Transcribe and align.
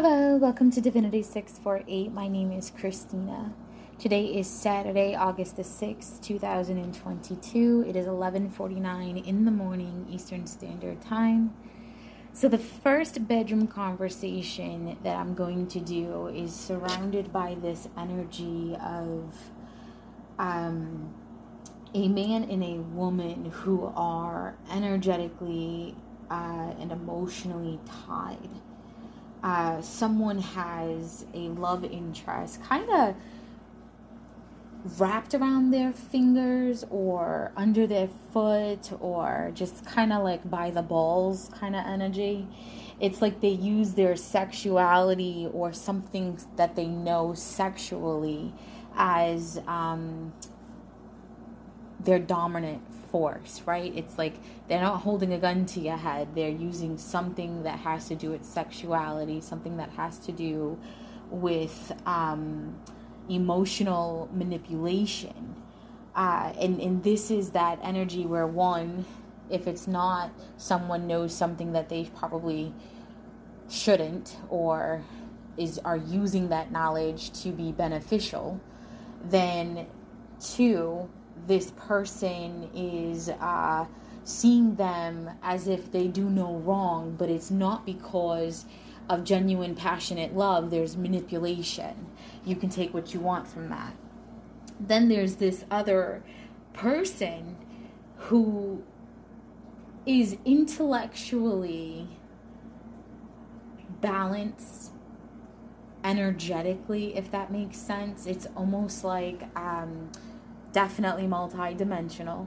Hello, 0.00 0.36
welcome 0.36 0.70
to 0.70 0.80
Divinity 0.80 1.24
648. 1.24 2.12
My 2.12 2.28
name 2.28 2.52
is 2.52 2.70
Christina. 2.70 3.52
Today 3.98 4.26
is 4.26 4.46
Saturday, 4.46 5.16
August 5.16 5.56
the 5.56 5.64
6th, 5.64 6.22
2022. 6.22 7.84
It 7.84 7.96
is 7.96 8.06
11:49 8.06 9.16
in 9.26 9.44
the 9.44 9.50
morning 9.50 10.06
Eastern 10.08 10.46
Standard 10.46 11.00
Time. 11.00 11.52
So 12.32 12.48
the 12.48 12.58
first 12.58 13.26
bedroom 13.26 13.66
conversation 13.66 14.96
that 15.02 15.16
I'm 15.16 15.34
going 15.34 15.66
to 15.66 15.80
do 15.80 16.28
is 16.28 16.54
surrounded 16.54 17.32
by 17.32 17.56
this 17.60 17.88
energy 17.96 18.76
of 18.80 19.34
um, 20.38 21.12
a 21.92 22.06
man 22.06 22.44
and 22.44 22.62
a 22.62 22.78
woman 22.94 23.46
who 23.46 23.92
are 23.96 24.54
energetically 24.70 25.96
uh, 26.30 26.72
and 26.78 26.92
emotionally 26.92 27.80
tied. 28.06 28.48
Uh, 29.42 29.80
someone 29.80 30.38
has 30.38 31.24
a 31.32 31.48
love 31.50 31.84
interest, 31.84 32.62
kind 32.62 32.90
of 32.90 33.14
wrapped 34.98 35.34
around 35.34 35.70
their 35.70 35.92
fingers 35.92 36.84
or 36.90 37.52
under 37.56 37.86
their 37.86 38.08
foot 38.32 38.90
or 39.00 39.50
just 39.54 39.84
kind 39.84 40.12
of 40.12 40.22
like 40.22 40.48
by 40.48 40.70
the 40.70 40.82
balls 40.82 41.50
kind 41.58 41.74
of 41.74 41.84
energy. 41.86 42.46
It's 43.00 43.22
like 43.22 43.40
they 43.40 43.48
use 43.50 43.92
their 43.94 44.16
sexuality 44.16 45.48
or 45.52 45.72
something 45.72 46.38
that 46.56 46.74
they 46.74 46.86
know 46.86 47.34
sexually 47.34 48.52
as 48.96 49.60
um, 49.66 50.32
their 52.00 52.18
dominant 52.18 52.82
force, 53.10 53.62
right? 53.66 53.92
It's 53.96 54.18
like 54.18 54.34
they're 54.68 54.80
not 54.80 55.00
holding 55.00 55.32
a 55.32 55.38
gun 55.38 55.66
to 55.66 55.80
your 55.80 55.96
head. 55.96 56.28
They're 56.34 56.48
using 56.48 56.98
something 56.98 57.62
that 57.62 57.78
has 57.80 58.08
to 58.08 58.14
do 58.14 58.30
with 58.30 58.44
sexuality, 58.44 59.40
something 59.40 59.76
that 59.78 59.90
has 59.90 60.18
to 60.20 60.32
do 60.32 60.78
with 61.30 61.92
um, 62.06 62.78
emotional 63.28 64.28
manipulation. 64.32 65.54
Uh, 66.14 66.52
and, 66.58 66.80
and 66.80 67.02
this 67.02 67.30
is 67.30 67.50
that 67.50 67.78
energy 67.82 68.26
where 68.26 68.46
one, 68.46 69.04
if 69.50 69.66
it's 69.66 69.86
not 69.86 70.30
someone 70.56 71.06
knows 71.06 71.34
something 71.34 71.72
that 71.72 71.88
they 71.88 72.04
probably 72.16 72.74
shouldn't 73.68 74.36
or 74.48 75.02
is 75.56 75.78
are 75.80 75.96
using 75.96 76.48
that 76.48 76.70
knowledge 76.70 77.32
to 77.42 77.50
be 77.50 77.72
beneficial, 77.72 78.60
then 79.24 79.86
two, 80.40 81.08
this 81.46 81.72
person 81.72 82.68
is 82.74 83.28
uh, 83.28 83.86
seeing 84.24 84.74
them 84.74 85.30
as 85.42 85.68
if 85.68 85.90
they 85.90 86.06
do 86.06 86.28
no 86.28 86.56
wrong, 86.56 87.14
but 87.18 87.28
it's 87.28 87.50
not 87.50 87.86
because 87.86 88.66
of 89.08 89.24
genuine, 89.24 89.74
passionate 89.74 90.36
love. 90.36 90.70
There's 90.70 90.96
manipulation. 90.96 92.06
You 92.44 92.56
can 92.56 92.68
take 92.68 92.92
what 92.92 93.14
you 93.14 93.20
want 93.20 93.48
from 93.48 93.68
that. 93.70 93.94
Then 94.78 95.08
there's 95.08 95.36
this 95.36 95.64
other 95.70 96.22
person 96.72 97.56
who 98.16 98.82
is 100.06 100.36
intellectually 100.44 102.08
balanced 104.00 104.92
energetically 106.04 107.16
if 107.16 107.30
that 107.32 107.50
makes 107.50 107.76
sense 107.76 108.24
it's 108.24 108.46
almost 108.56 109.02
like 109.02 109.42
um, 109.56 110.08
definitely 110.78 111.24
multidimensional, 111.24 112.46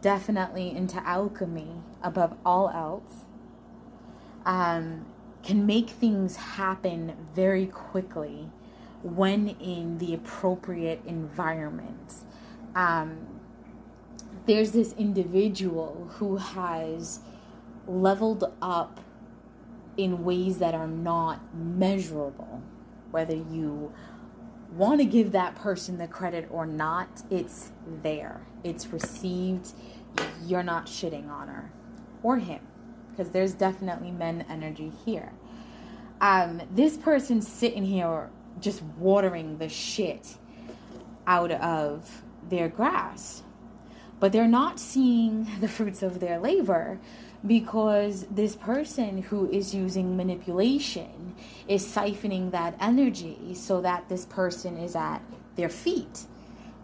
definitely 0.00 0.70
into 0.70 1.04
alchemy 1.04 1.82
above 2.00 2.32
all 2.46 2.70
else, 2.70 3.24
um, 4.46 5.04
can 5.42 5.66
make 5.66 5.90
things 5.90 6.36
happen 6.36 7.12
very 7.34 7.66
quickly 7.66 8.48
when 9.02 9.48
in 9.48 9.98
the 9.98 10.14
appropriate 10.14 11.02
environment. 11.04 12.14
Um, 12.76 13.40
there's 14.46 14.70
this 14.70 14.92
individual 14.92 16.08
who 16.18 16.36
has 16.36 17.18
leveled 17.88 18.44
up 18.62 19.00
in 19.96 20.22
ways 20.22 20.58
that 20.58 20.72
are 20.72 20.86
not 20.86 21.40
measurable, 21.52 22.62
whether 23.10 23.34
you 23.34 23.92
want 24.76 25.00
to 25.00 25.04
give 25.04 25.32
that 25.32 25.54
person 25.56 25.98
the 25.98 26.08
credit 26.08 26.48
or 26.50 26.66
not, 26.66 27.22
it's 27.30 27.70
there. 28.02 28.40
It's 28.62 28.88
received. 28.88 29.72
You're 30.44 30.62
not 30.62 30.86
shitting 30.86 31.30
on 31.30 31.48
her 31.48 31.70
or 32.22 32.38
him 32.38 32.60
because 33.10 33.30
there's 33.30 33.54
definitely 33.54 34.10
men 34.10 34.44
energy 34.48 34.92
here. 35.04 35.32
Um, 36.20 36.62
this 36.70 36.96
person's 36.96 37.46
sitting 37.46 37.84
here 37.84 38.30
just 38.60 38.82
watering 38.98 39.58
the 39.58 39.68
shit 39.68 40.36
out 41.26 41.52
of 41.52 42.22
their 42.48 42.68
grass, 42.68 43.42
but 44.20 44.32
they're 44.32 44.48
not 44.48 44.80
seeing 44.80 45.46
the 45.60 45.68
fruits 45.68 46.02
of 46.02 46.20
their 46.20 46.38
labor 46.38 46.98
because 47.46 48.26
this 48.30 48.56
person 48.56 49.22
who 49.22 49.50
is 49.50 49.74
using 49.74 50.16
manipulation 50.16 51.34
is 51.68 51.84
siphoning 51.84 52.50
that 52.50 52.74
energy 52.80 53.54
so 53.54 53.80
that 53.82 54.08
this 54.08 54.24
person 54.26 54.78
is 54.78 54.96
at 54.96 55.20
their 55.56 55.68
feet. 55.68 56.24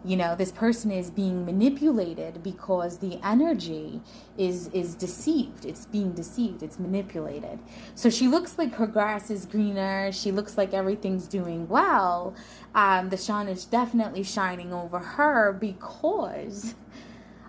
You 0.03 0.17
know, 0.17 0.35
this 0.35 0.51
person 0.51 0.89
is 0.91 1.11
being 1.11 1.45
manipulated 1.45 2.41
because 2.41 2.97
the 2.97 3.19
energy 3.23 4.01
is 4.35 4.67
is 4.69 4.95
deceived. 4.95 5.63
It's 5.63 5.85
being 5.85 6.13
deceived. 6.13 6.63
It's 6.63 6.79
manipulated. 6.79 7.59
So 7.93 8.09
she 8.09 8.27
looks 8.27 8.57
like 8.57 8.73
her 8.75 8.87
grass 8.87 9.29
is 9.29 9.45
greener. 9.45 10.11
She 10.11 10.31
looks 10.31 10.57
like 10.57 10.73
everything's 10.73 11.27
doing 11.27 11.67
well. 11.67 12.33
Um, 12.73 13.09
the 13.09 13.17
sun 13.17 13.47
is 13.47 13.65
definitely 13.65 14.23
shining 14.23 14.73
over 14.73 14.97
her 14.97 15.53
because 15.53 16.73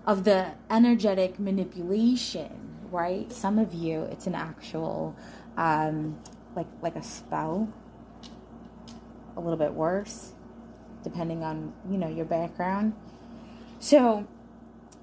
of 0.07 0.25
the 0.25 0.53
energetic 0.69 1.39
manipulation 1.39 2.72
right? 2.93 3.33
Some 3.33 3.59
of 3.59 3.75
you, 3.75 4.03
it's 4.03 4.27
an 4.27 4.35
actual, 4.35 5.17
um, 5.57 6.21
like 6.55 6.69
like 6.83 6.97
a 6.97 7.03
spell. 7.03 7.69
A 9.35 9.41
little 9.41 9.57
bit 9.57 9.73
worse, 9.73 10.33
depending 11.03 11.43
on 11.43 11.73
you 11.91 11.97
know 11.97 12.09
your 12.09 12.27
background. 12.27 12.93
So 13.81 14.27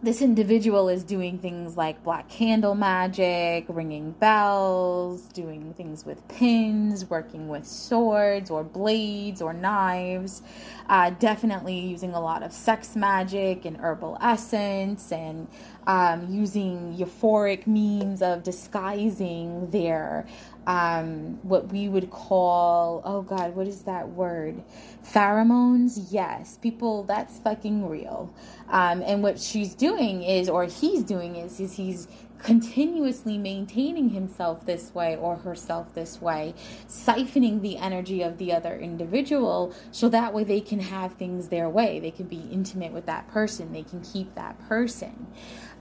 this 0.02 0.22
individual 0.22 0.88
is 0.88 1.04
doing 1.04 1.40
things 1.40 1.76
like 1.76 2.02
black 2.06 2.30
candle 2.30 2.74
magic, 2.74 3.66
ringing 3.68 4.12
bells, 4.12 5.24
doing 5.24 5.74
things 5.74 6.06
with 6.06 6.26
pins, 6.30 7.10
working 7.10 7.50
with 7.50 7.68
swords 7.68 8.50
or 8.50 8.64
blades 8.64 9.42
or 9.42 9.52
knives, 9.52 10.42
uh, 10.88 11.10
definitely 11.10 11.78
using 11.78 12.14
a 12.14 12.22
lot 12.22 12.44
of 12.44 12.54
sex 12.54 12.96
magic 12.96 13.66
and 13.66 13.76
herbal 13.76 14.18
essence 14.22 15.12
and 15.12 15.50
um, 15.90 16.28
using 16.30 16.96
euphoric 16.96 17.66
means 17.66 18.22
of 18.22 18.44
disguising 18.44 19.72
their 19.72 20.28
um, 20.68 21.40
what 21.42 21.70
we 21.72 21.90
would 21.90 22.12
call, 22.12 23.02
oh 23.04 23.24
God, 23.24 23.56
what 23.56 23.66
is 23.66 23.82
that 23.84 24.10
word? 24.10 24.62
Pheromones? 25.04 26.10
Yes, 26.12 26.60
people, 26.62 27.04
that's 27.06 27.40
fucking 27.40 27.90
real. 27.90 28.32
Um, 28.68 29.02
and 29.02 29.24
what 29.24 29.40
she's 29.40 29.74
doing 29.74 30.22
is, 30.22 30.48
or 30.48 30.66
he's 30.66 31.02
doing 31.02 31.38
is, 31.38 31.60
is 31.60 31.74
he's 31.74 32.08
continuously 32.38 33.38
maintaining 33.38 34.10
himself 34.10 34.66
this 34.66 34.94
way 34.94 35.18
or 35.18 35.38
herself 35.38 35.94
this 35.94 36.22
way, 36.22 36.54
siphoning 36.88 37.62
the 37.62 37.78
energy 37.78 38.22
of 38.22 38.38
the 38.38 38.54
other 38.54 38.78
individual 38.78 39.74
so 39.92 40.08
that 40.10 40.34
way 40.34 40.44
they 40.44 40.62
can 40.62 40.80
have 40.80 41.14
things 41.14 41.50
their 41.50 41.70
way. 41.70 42.00
They 42.00 42.12
can 42.12 42.28
be 42.28 42.48
intimate 42.52 42.92
with 42.94 43.06
that 43.08 43.28
person, 43.30 43.74
they 43.74 43.84
can 43.84 44.02
keep 44.02 44.36
that 44.36 44.60
person. 44.68 45.28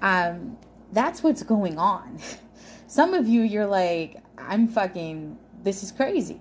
Um, 0.03 0.57
that's 0.93 1.23
what's 1.23 1.43
going 1.43 1.79
on. 1.79 2.19
Some 2.87 3.15
of 3.15 3.29
you, 3.29 3.43
you're 3.43 3.67
like, 3.67 4.23
I'm 4.39 4.69
fucking, 4.69 5.39
this 5.63 5.83
is 5.83 5.93
crazy. 5.93 6.41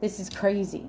This 0.00 0.20
is 0.20 0.28
crazy. 0.30 0.86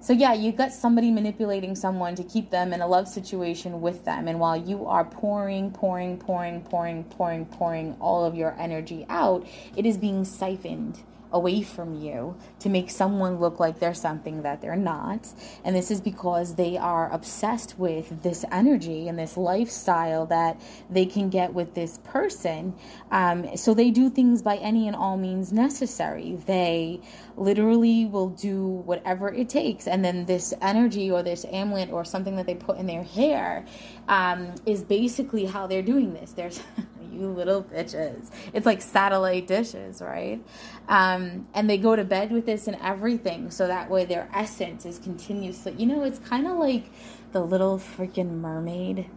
So, 0.00 0.12
yeah, 0.12 0.32
you 0.32 0.52
got 0.52 0.72
somebody 0.72 1.10
manipulating 1.10 1.74
someone 1.74 2.14
to 2.14 2.22
keep 2.22 2.50
them 2.50 2.72
in 2.72 2.80
a 2.80 2.86
love 2.86 3.08
situation 3.08 3.80
with 3.80 4.04
them. 4.04 4.28
And 4.28 4.38
while 4.38 4.56
you 4.56 4.86
are 4.86 5.04
pouring, 5.04 5.72
pouring, 5.72 6.18
pouring, 6.18 6.62
pouring, 6.62 7.04
pouring, 7.04 7.46
pouring 7.46 7.96
all 8.00 8.24
of 8.24 8.36
your 8.36 8.54
energy 8.60 9.06
out, 9.08 9.46
it 9.76 9.86
is 9.86 9.96
being 9.96 10.24
siphoned 10.24 11.00
away 11.32 11.62
from 11.62 11.94
you 11.94 12.36
to 12.60 12.68
make 12.68 12.90
someone 12.90 13.38
look 13.38 13.60
like 13.60 13.78
they're 13.78 13.94
something 13.94 14.42
that 14.42 14.60
they're 14.60 14.76
not. 14.76 15.28
And 15.64 15.74
this 15.74 15.90
is 15.90 16.00
because 16.00 16.54
they 16.54 16.76
are 16.76 17.12
obsessed 17.12 17.78
with 17.78 18.22
this 18.22 18.44
energy 18.50 19.08
and 19.08 19.18
this 19.18 19.36
lifestyle 19.36 20.26
that 20.26 20.60
they 20.90 21.06
can 21.06 21.28
get 21.28 21.52
with 21.52 21.74
this 21.74 21.98
person. 21.98 22.74
Um, 23.10 23.56
so 23.56 23.74
they 23.74 23.90
do 23.90 24.10
things 24.10 24.42
by 24.42 24.56
any 24.56 24.86
and 24.86 24.96
all 24.96 25.16
means 25.16 25.52
necessary. 25.52 26.38
They 26.46 27.00
literally 27.36 28.06
will 28.06 28.30
do 28.30 28.66
whatever 28.66 29.32
it 29.32 29.48
takes. 29.48 29.86
And 29.86 30.04
then 30.04 30.24
this 30.26 30.54
energy 30.60 31.10
or 31.10 31.22
this 31.22 31.44
amulet 31.52 31.90
or 31.90 32.04
something 32.04 32.36
that 32.36 32.46
they 32.46 32.54
put 32.54 32.78
in 32.78 32.86
their 32.86 33.02
hair 33.02 33.64
um, 34.08 34.54
is 34.66 34.82
basically 34.82 35.44
how 35.46 35.66
they're 35.66 35.82
doing 35.82 36.14
this. 36.14 36.32
There's 36.32 36.60
you 37.12 37.28
little 37.28 37.62
bitches. 37.62 38.30
It's 38.52 38.66
like 38.66 38.82
satellite 38.82 39.46
dishes, 39.46 40.00
right? 40.00 40.42
Um, 40.88 41.48
and 41.54 41.68
they 41.68 41.78
go 41.78 41.96
to 41.96 42.04
bed 42.04 42.32
with 42.32 42.46
this 42.46 42.66
and 42.66 42.76
everything, 42.82 43.50
so 43.50 43.66
that 43.66 43.90
way 43.90 44.04
their 44.04 44.28
essence 44.34 44.86
is 44.86 44.98
continuously. 44.98 45.74
You 45.76 45.86
know, 45.86 46.04
it's 46.04 46.18
kind 46.18 46.46
of 46.46 46.58
like 46.58 46.90
the 47.32 47.40
little 47.40 47.78
freaking 47.78 48.40
mermaid. 48.40 49.08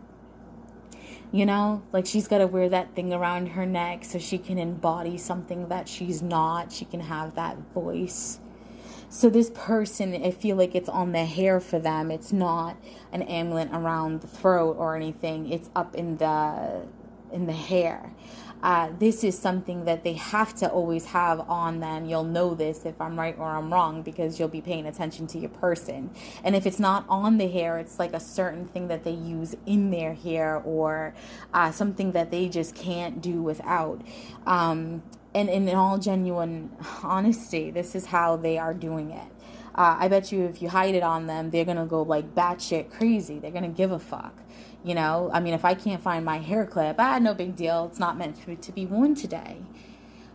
You 1.31 1.45
know, 1.45 1.81
like 1.93 2.05
she's 2.05 2.27
got 2.27 2.39
to 2.39 2.47
wear 2.47 2.67
that 2.69 2.93
thing 2.93 3.13
around 3.13 3.47
her 3.47 3.65
neck 3.65 4.03
so 4.03 4.19
she 4.19 4.37
can 4.37 4.57
embody 4.57 5.17
something 5.17 5.69
that 5.69 5.87
she's 5.87 6.21
not. 6.21 6.73
She 6.73 6.83
can 6.83 6.99
have 6.99 7.35
that 7.35 7.57
voice 7.73 8.39
so 9.13 9.29
this 9.29 9.51
person, 9.53 10.13
I 10.23 10.31
feel 10.31 10.55
like 10.55 10.73
it's 10.73 10.87
on 10.87 11.11
the 11.11 11.25
hair 11.25 11.59
for 11.59 11.79
them. 11.79 12.11
It's 12.11 12.31
not 12.31 12.77
an 13.11 13.23
amulet 13.23 13.67
around 13.73 14.21
the 14.21 14.27
throat 14.27 14.77
or 14.79 14.95
anything. 14.95 15.51
It's 15.51 15.69
up 15.75 15.95
in 15.95 16.15
the 16.15 16.87
in 17.31 17.45
the 17.45 17.53
hair. 17.53 18.11
Uh, 18.63 18.89
this 18.99 19.23
is 19.23 19.37
something 19.37 19.85
that 19.85 20.03
they 20.03 20.13
have 20.13 20.53
to 20.53 20.69
always 20.69 21.05
have 21.05 21.39
on 21.49 21.79
them. 21.79 22.05
You'll 22.05 22.23
know 22.23 22.53
this 22.53 22.85
if 22.85 22.99
I'm 23.01 23.17
right 23.17 23.35
or 23.37 23.45
I'm 23.45 23.73
wrong 23.73 24.03
because 24.03 24.39
you'll 24.39 24.49
be 24.49 24.61
paying 24.61 24.85
attention 24.85 25.25
to 25.27 25.39
your 25.39 25.49
person. 25.49 26.11
And 26.43 26.55
if 26.55 26.67
it's 26.67 26.79
not 26.79 27.05
on 27.09 27.37
the 27.39 27.47
hair, 27.47 27.79
it's 27.79 27.97
like 27.97 28.13
a 28.13 28.19
certain 28.19 28.67
thing 28.67 28.87
that 28.89 29.03
they 29.03 29.11
use 29.11 29.55
in 29.65 29.89
their 29.89 30.13
hair 30.13 30.61
or 30.63 31.15
uh, 31.53 31.71
something 31.71 32.11
that 32.11 32.29
they 32.29 32.49
just 32.49 32.75
can't 32.75 33.21
do 33.21 33.41
without. 33.41 34.01
Um, 34.45 35.01
and 35.33 35.49
in 35.49 35.67
all 35.69 35.97
genuine 35.97 36.69
honesty, 37.03 37.71
this 37.71 37.95
is 37.95 38.05
how 38.05 38.35
they 38.35 38.57
are 38.59 38.73
doing 38.75 39.11
it. 39.11 39.31
Uh, 39.73 39.95
I 39.99 40.07
bet 40.09 40.31
you 40.31 40.43
if 40.43 40.61
you 40.61 40.69
hide 40.69 40.95
it 40.95 41.03
on 41.03 41.27
them, 41.27 41.49
they're 41.49 41.65
gonna 41.65 41.85
go 41.85 42.01
like 42.03 42.35
batshit 42.35 42.91
crazy. 42.91 43.39
They're 43.39 43.51
gonna 43.51 43.69
give 43.69 43.91
a 43.91 43.99
fuck. 43.99 44.35
You 44.83 44.95
know, 44.95 45.29
I 45.31 45.39
mean, 45.39 45.53
if 45.53 45.63
I 45.63 45.75
can't 45.75 46.01
find 46.01 46.25
my 46.25 46.39
hair 46.39 46.65
clip, 46.65 46.95
ah, 46.97 47.19
no 47.19 47.33
big 47.33 47.55
deal. 47.55 47.85
It's 47.85 47.99
not 47.99 48.17
meant 48.17 48.43
to, 48.45 48.55
to 48.55 48.71
be 48.71 48.85
worn 48.85 49.13
today. 49.13 49.57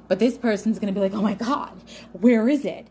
But 0.09 0.21
this 0.21 0.39
person's 0.39 0.79
gonna 0.79 0.93
be 0.93 1.01
like, 1.01 1.15
oh 1.15 1.23
my 1.23 1.35
god, 1.35 1.73
where 2.13 2.49
is 2.49 2.65
it? 2.65 2.87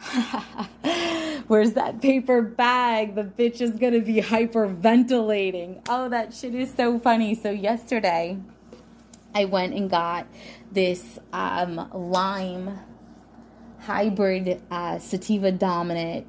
Where's 1.48 1.72
that 1.72 2.00
paper 2.00 2.42
bag? 2.42 3.16
The 3.16 3.24
bitch 3.24 3.60
is 3.60 3.72
gonna 3.72 4.00
be 4.00 4.16
hyperventilating. 4.16 5.82
Oh, 5.88 6.08
that 6.08 6.32
shit 6.32 6.54
is 6.54 6.72
so 6.72 6.98
funny. 6.98 7.34
So 7.34 7.50
yesterday, 7.50 8.38
I 9.34 9.46
went 9.46 9.74
and 9.74 9.90
got 9.90 10.28
this 10.70 11.18
um, 11.32 11.90
lime 11.92 12.78
hybrid 13.80 14.62
uh, 14.70 14.98
sativa 14.98 15.50
dominant 15.50 16.26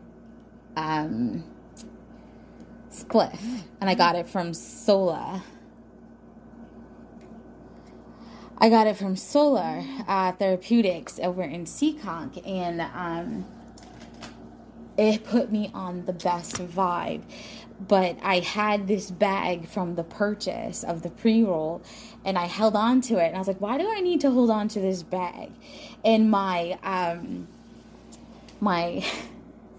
um, 0.75 1.43
spliff, 3.03 3.63
and 3.81 3.89
I 3.89 3.95
got 3.95 4.15
it 4.15 4.27
from 4.27 4.53
Sola. 4.53 5.43
I 8.57 8.69
got 8.69 8.87
it 8.87 8.95
from 8.95 9.15
Solar 9.15 9.83
uh, 10.07 10.31
Therapeutics 10.31 11.19
over 11.19 11.43
in 11.43 11.65
Seekonk, 11.65 12.47
and 12.47 12.81
um, 12.81 13.45
it 14.97 15.23
put 15.25 15.51
me 15.51 15.71
on 15.73 16.05
the 16.05 16.13
best 16.13 16.55
vibe 16.55 17.23
but 17.79 18.17
I 18.21 18.39
had 18.39 18.87
this 18.87 19.11
bag 19.11 19.67
from 19.67 19.95
the 19.95 20.03
purchase 20.03 20.83
of 20.83 21.01
the 21.01 21.09
pre 21.09 21.43
roll 21.43 21.81
and 22.23 22.37
I 22.37 22.45
held 22.45 22.75
on 22.75 23.01
to 23.01 23.17
it 23.17 23.27
and 23.27 23.35
I 23.35 23.39
was 23.39 23.47
like, 23.47 23.61
why 23.61 23.77
do 23.77 23.89
I 23.89 23.99
need 24.01 24.21
to 24.21 24.31
hold 24.31 24.49
on 24.49 24.67
to 24.69 24.79
this 24.79 25.03
bag? 25.03 25.51
And 26.03 26.31
my 26.31 26.77
um 26.83 27.47
my 28.59 29.03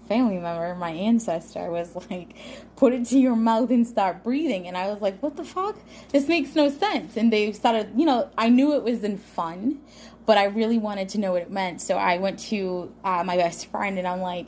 family 0.07 0.37
member, 0.37 0.73
my 0.75 0.91
ancestor, 0.91 1.69
was 1.69 1.95
like, 2.09 2.35
put 2.75 2.93
it 2.93 3.05
to 3.07 3.19
your 3.19 3.35
mouth 3.35 3.69
and 3.69 3.85
start 3.85 4.23
breathing. 4.23 4.67
And 4.67 4.77
I 4.77 4.87
was 4.87 5.01
like, 5.01 5.21
what 5.21 5.35
the 5.35 5.43
fuck? 5.43 5.77
This 6.09 6.27
makes 6.27 6.55
no 6.55 6.69
sense. 6.69 7.17
And 7.17 7.31
they 7.31 7.51
started, 7.51 7.91
you 7.95 8.05
know, 8.05 8.29
I 8.37 8.49
knew 8.49 8.73
it 8.75 8.83
was 8.83 9.03
in 9.03 9.17
fun, 9.17 9.81
but 10.25 10.37
I 10.37 10.45
really 10.45 10.77
wanted 10.77 11.09
to 11.09 11.19
know 11.19 11.31
what 11.31 11.41
it 11.41 11.51
meant. 11.51 11.81
So 11.81 11.97
I 11.97 12.17
went 12.17 12.39
to 12.39 12.93
uh, 13.03 13.23
my 13.23 13.37
best 13.37 13.67
friend 13.67 13.97
and 13.97 14.07
I'm 14.07 14.21
like, 14.21 14.47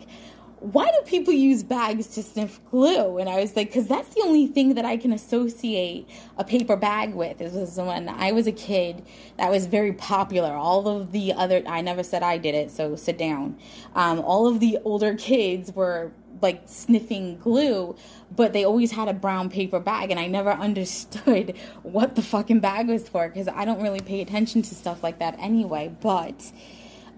why 0.59 0.85
do 0.85 1.01
people 1.06 1.33
use 1.33 1.63
bags 1.63 2.07
to 2.07 2.23
sniff 2.23 2.59
glue? 2.69 3.17
And 3.17 3.29
I 3.29 3.39
was 3.39 3.56
like, 3.56 3.67
because 3.67 3.88
that's 3.88 4.13
the 4.13 4.21
only 4.21 4.47
thing 4.47 4.73
that 4.73 4.85
I 4.85 4.97
can 4.97 5.13
associate 5.13 6.09
a 6.38 6.44
paper 6.44 6.75
bag 6.75 7.13
with. 7.13 7.39
It 7.39 7.53
was 7.53 7.77
when 7.77 8.09
I 8.09 8.31
was 8.31 8.45
a 8.45 8.51
kid 8.51 9.06
that 9.38 9.50
was 9.50 9.65
very 9.65 9.94
popular. 9.94 10.51
All 10.51 10.88
of 10.88 11.11
the 11.11 11.33
other, 11.33 11.63
I 11.65 11.81
never 11.81 12.03
said 12.03 12.23
I 12.23 12.38
did 12.38 12.56
it, 12.56 12.71
so 12.71 12.95
sit 12.95 13.17
down. 13.17 13.57
Um, 13.95 14.19
all 14.19 14.47
of 14.47 14.59
the 14.59 14.79
older 14.83 15.15
kids 15.15 15.71
were 15.73 16.11
like 16.41 16.61
sniffing 16.65 17.38
glue, 17.38 17.95
but 18.35 18.53
they 18.53 18.65
always 18.65 18.91
had 18.91 19.07
a 19.07 19.13
brown 19.13 19.50
paper 19.50 19.79
bag, 19.79 20.11
and 20.11 20.19
I 20.19 20.27
never 20.27 20.51
understood 20.51 21.56
what 21.83 22.15
the 22.15 22.21
fucking 22.21 22.59
bag 22.59 22.88
was 22.88 23.07
for 23.07 23.27
because 23.27 23.47
I 23.47 23.65
don't 23.65 23.81
really 23.81 24.01
pay 24.01 24.21
attention 24.21 24.61
to 24.63 24.75
stuff 24.75 25.03
like 25.03 25.19
that 25.19 25.35
anyway. 25.39 25.94
But 26.01 26.51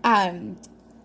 um, 0.03 0.57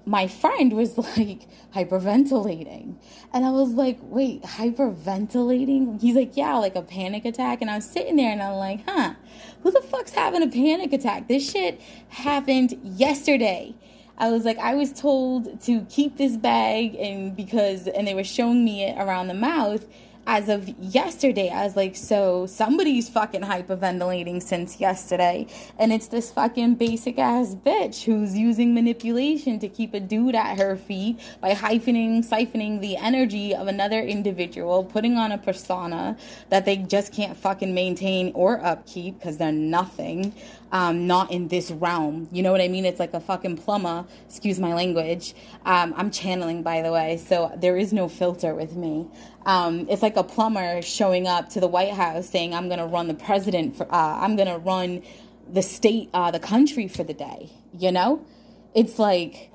my 0.07 0.29
friend 0.29 0.73
was 0.73 0.97
like 1.17 1.49
hyperventilating. 1.75 2.95
And 3.33 3.45
I 3.45 3.51
was 3.51 3.71
like, 3.71 3.99
wait, 4.01 4.43
hyperventilating? 4.43 6.01
He's 6.01 6.15
like, 6.15 6.37
yeah, 6.37 6.55
like 6.57 6.77
a 6.77 6.83
panic 6.83 7.25
attack. 7.25 7.61
And 7.61 7.71
I 7.71 7.77
was 7.77 7.91
sitting 7.91 8.17
there 8.17 8.31
and 8.31 8.43
I'm 8.43 8.55
like, 8.55 8.85
huh, 8.87 9.15
who 9.63 9.71
the 9.71 9.83
fuck's 9.83 10.13
having 10.13 10.43
a 10.43 10.49
panic 10.49 10.93
attack? 10.93 11.29
This 11.29 11.51
shit 11.51 11.81
happened 12.09 12.79
yesterday. 12.83 13.75
I 14.19 14.31
was 14.31 14.45
like, 14.47 14.57
I 14.59 14.75
was 14.75 14.93
told 14.93 15.61
to 15.63 15.83
keep 15.91 16.17
this 16.17 16.39
bag 16.39 16.95
and 16.95 17.37
because, 17.37 17.87
and 17.87 18.09
they 18.09 18.15
were 18.15 18.25
showing 18.25 18.65
me 18.65 18.85
it 18.85 18.97
around 18.99 19.27
the 19.27 19.35
mouth 19.35 19.85
as 20.27 20.49
of 20.49 20.69
yesterday, 20.81 21.51
I 21.51 21.65
was 21.65 21.77
like, 21.77 21.95
so 21.95 22.47
somebody's 22.47 23.09
fucking 23.09 23.43
hyperventilating 23.43 24.43
since 24.43 24.81
yesterday. 24.81 25.47
And 25.79 25.93
it's 25.93 26.09
this 26.09 26.33
fucking 26.33 26.75
basic 26.75 27.19
ass 27.19 27.55
bitch 27.55 28.05
who's 28.05 28.37
using 28.37 28.75
manipulation 28.75 29.61
to 29.61 29.69
keep 29.69 29.95
a 29.95 30.01
dude 30.01 30.35
at 30.35 30.59
her 30.59 30.77
feet 30.77 31.21
by 31.41 31.55
hyphening, 31.55 32.27
siphoning 32.27 32.81
the 32.81 32.97
energy 32.97 33.55
of 33.55 33.69
another 33.69 34.01
individual, 34.01 34.85
putting 34.85 35.17
on 35.17 35.31
a 35.31 35.39
persona 35.39 36.17
that 36.49 36.65
they 36.65 36.77
just 36.77 37.13
can't 37.13 37.37
fucking 37.37 37.73
maintain 37.73 38.33
or 38.35 38.65
upkeep 38.65 39.19
because 39.19 39.37
they're 39.37 39.53
nothing 39.53 40.35
um, 40.77 41.07
not 41.07 41.31
in 41.31 41.49
this 41.49 41.71
realm. 41.71 42.29
You 42.31 42.43
know 42.43 42.53
what 42.53 42.61
I 42.61 42.69
mean? 42.69 42.85
It's 42.85 43.01
like 43.01 43.15
a 43.15 43.21
fucking 43.21 43.57
plumber. 43.57 44.05
Excuse 44.27 44.61
my 44.61 44.75
language. 44.75 45.35
Um, 45.65 45.95
I'm 45.97 46.11
channeling, 46.11 46.63
by 46.63 46.83
the 46.83 46.93
way, 46.93 47.17
so 47.17 47.51
there 47.57 47.79
is 47.79 47.95
no 47.95 48.09
filter 48.09 48.55
with 48.55 48.77
me. 48.77 49.09
Um, 49.47 49.87
it's 49.89 50.03
like 50.03 50.17
a 50.19 50.23
plumber 50.25 50.83
showing 50.83 51.27
up 51.27 51.49
to 51.51 51.61
the 51.61 51.67
White 51.67 51.95
House 51.95 52.29
saying, 52.29 52.53
"I'm 52.53 52.69
going 52.69 52.79
to 52.79 52.85
run 52.87 53.09
the 53.09 53.15
president 53.15 53.77
for. 53.77 53.85
Uh, 53.91 54.19
I'm 54.21 54.37
going 54.37 54.49
to 54.49 54.59
run 54.59 55.03
the 55.51 55.63
state, 55.63 56.11
uh, 56.13 56.31
the 56.31 56.41
country 56.41 56.89
for 56.89 57.05
the 57.05 57.15
day." 57.15 57.51
You 57.73 57.91
know, 57.91 58.27
it's 58.75 58.99
like 58.99 59.51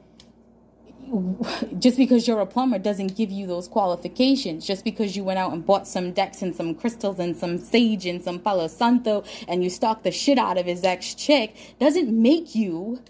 just 1.79 1.97
because 1.97 2.27
you're 2.27 2.39
a 2.39 2.45
plumber 2.45 2.79
doesn't 2.79 3.15
give 3.15 3.31
you 3.31 3.47
those 3.47 3.67
qualifications. 3.67 4.65
Just 4.65 4.83
because 4.83 5.15
you 5.15 5.23
went 5.23 5.39
out 5.39 5.53
and 5.53 5.65
bought 5.65 5.87
some 5.87 6.11
decks 6.11 6.41
and 6.41 6.55
some 6.55 6.75
crystals 6.75 7.19
and 7.19 7.35
some 7.35 7.57
sage 7.57 8.05
and 8.05 8.23
some 8.23 8.39
palo 8.39 8.67
santo 8.67 9.23
and 9.47 9.63
you 9.63 9.69
stalked 9.69 10.03
the 10.03 10.11
shit 10.11 10.37
out 10.37 10.57
of 10.57 10.65
his 10.65 10.83
ex 10.83 11.13
chick 11.13 11.55
doesn't 11.79 12.09
make 12.09 12.55
you 12.55 13.01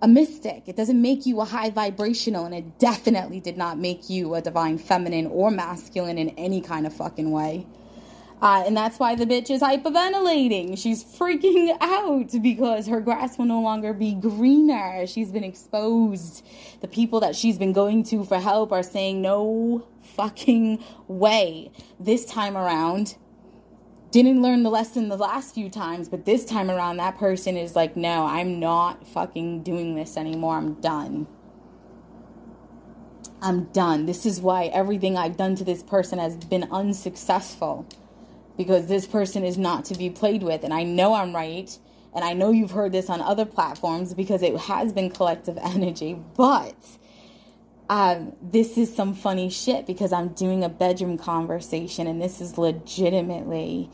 a 0.00 0.08
mystic. 0.08 0.64
It 0.66 0.76
doesn't 0.76 1.00
make 1.00 1.26
you 1.26 1.40
a 1.40 1.44
high 1.44 1.70
vibrational 1.70 2.44
and 2.44 2.54
it 2.54 2.78
definitely 2.78 3.40
did 3.40 3.56
not 3.56 3.78
make 3.78 4.08
you 4.08 4.34
a 4.34 4.40
divine 4.40 4.78
feminine 4.78 5.26
or 5.26 5.50
masculine 5.50 6.18
in 6.18 6.30
any 6.30 6.60
kind 6.60 6.86
of 6.86 6.92
fucking 6.94 7.30
way. 7.30 7.66
Uh, 8.40 8.62
and 8.64 8.76
that's 8.76 9.00
why 9.00 9.16
the 9.16 9.26
bitch 9.26 9.50
is 9.50 9.60
hyperventilating. 9.62 10.78
She's 10.78 11.02
freaking 11.02 11.76
out 11.80 12.30
because 12.40 12.86
her 12.86 13.00
grass 13.00 13.36
will 13.36 13.46
no 13.46 13.60
longer 13.60 13.92
be 13.92 14.14
greener. 14.14 15.06
She's 15.06 15.32
been 15.32 15.42
exposed. 15.42 16.46
The 16.80 16.88
people 16.88 17.18
that 17.20 17.34
she's 17.34 17.58
been 17.58 17.72
going 17.72 18.04
to 18.04 18.24
for 18.24 18.38
help 18.38 18.70
are 18.70 18.84
saying, 18.84 19.20
no 19.20 19.88
fucking 20.02 20.82
way. 21.08 21.72
This 21.98 22.24
time 22.24 22.56
around, 22.56 23.16
didn't 24.12 24.40
learn 24.40 24.62
the 24.62 24.70
lesson 24.70 25.08
the 25.08 25.16
last 25.16 25.54
few 25.54 25.68
times, 25.68 26.08
but 26.08 26.24
this 26.24 26.44
time 26.44 26.70
around, 26.70 26.98
that 26.98 27.18
person 27.18 27.56
is 27.56 27.74
like, 27.74 27.96
no, 27.96 28.24
I'm 28.24 28.60
not 28.60 29.06
fucking 29.06 29.64
doing 29.64 29.96
this 29.96 30.16
anymore. 30.16 30.56
I'm 30.56 30.74
done. 30.74 31.26
I'm 33.42 33.64
done. 33.66 34.06
This 34.06 34.24
is 34.24 34.40
why 34.40 34.66
everything 34.66 35.16
I've 35.16 35.36
done 35.36 35.56
to 35.56 35.64
this 35.64 35.82
person 35.82 36.18
has 36.20 36.36
been 36.36 36.68
unsuccessful 36.70 37.86
because 38.58 38.88
this 38.88 39.06
person 39.06 39.44
is 39.44 39.56
not 39.56 39.86
to 39.86 39.94
be 39.94 40.10
played 40.10 40.42
with. 40.42 40.64
And 40.64 40.74
I 40.74 40.82
know 40.82 41.14
I'm 41.14 41.34
right. 41.34 41.78
And 42.14 42.24
I 42.24 42.34
know 42.34 42.50
you've 42.50 42.72
heard 42.72 42.92
this 42.92 43.08
on 43.08 43.22
other 43.22 43.46
platforms 43.46 44.12
because 44.12 44.42
it 44.42 44.54
has 44.56 44.92
been 44.92 45.08
collective 45.08 45.56
energy. 45.62 46.18
But 46.36 46.76
um, 47.88 48.34
this 48.42 48.76
is 48.76 48.94
some 48.94 49.14
funny 49.14 49.48
shit 49.48 49.86
because 49.86 50.12
I'm 50.12 50.30
doing 50.30 50.64
a 50.64 50.68
bedroom 50.68 51.16
conversation 51.16 52.06
and 52.06 52.20
this 52.20 52.40
is 52.40 52.58
legitimately 52.58 53.90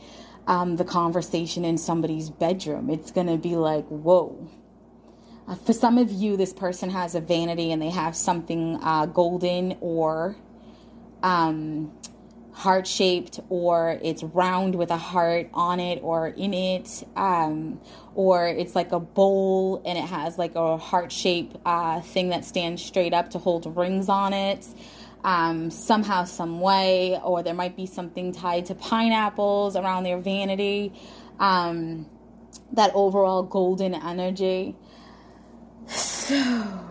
um, 0.46 0.76
the 0.76 0.84
conversation 0.84 1.64
in 1.64 1.78
somebody's 1.78 2.30
bedroom. 2.30 2.90
It's 2.90 3.10
going 3.10 3.28
to 3.28 3.36
be 3.36 3.56
like, 3.56 3.86
whoa. 3.86 4.50
Uh, 5.46 5.54
for 5.56 5.74
some 5.74 5.98
of 5.98 6.10
you, 6.10 6.38
this 6.38 6.54
person 6.54 6.88
has 6.88 7.14
a 7.14 7.20
vanity 7.20 7.70
and 7.70 7.82
they 7.82 7.90
have 7.90 8.16
something 8.16 8.78
uh, 8.82 9.04
golden 9.04 9.76
or 9.80 10.36
um, 11.22 11.92
heart 12.54 12.86
shaped 12.86 13.40
or 13.50 13.98
it's 14.02 14.22
round 14.22 14.74
with 14.74 14.90
a 14.90 14.96
heart 14.96 15.48
on 15.52 15.80
it 15.80 15.98
or 16.02 16.28
in 16.28 16.54
it 16.54 17.06
um, 17.16 17.80
or 18.14 18.46
it's 18.46 18.74
like 18.74 18.92
a 18.92 19.00
bowl 19.00 19.82
and 19.84 19.98
it 19.98 20.04
has 20.04 20.38
like 20.38 20.54
a 20.54 20.76
heart 20.76 21.12
shaped 21.12 21.56
uh, 21.66 22.00
thing 22.00 22.30
that 22.30 22.44
stands 22.44 22.82
straight 22.82 23.12
up 23.12 23.28
to 23.30 23.38
hold 23.38 23.76
rings 23.76 24.08
on 24.08 24.32
it 24.32 24.66
um, 25.24 25.70
somehow 25.70 26.24
some 26.24 26.60
way 26.60 27.18
or 27.24 27.42
there 27.42 27.54
might 27.54 27.76
be 27.76 27.86
something 27.86 28.32
tied 28.32 28.66
to 28.66 28.74
pineapples 28.74 29.74
around 29.74 30.04
their 30.04 30.18
vanity 30.18 30.92
um, 31.40 32.06
that 32.72 32.90
overall 32.94 33.42
golden 33.42 33.94
energy. 33.94 34.76
So 35.86 36.83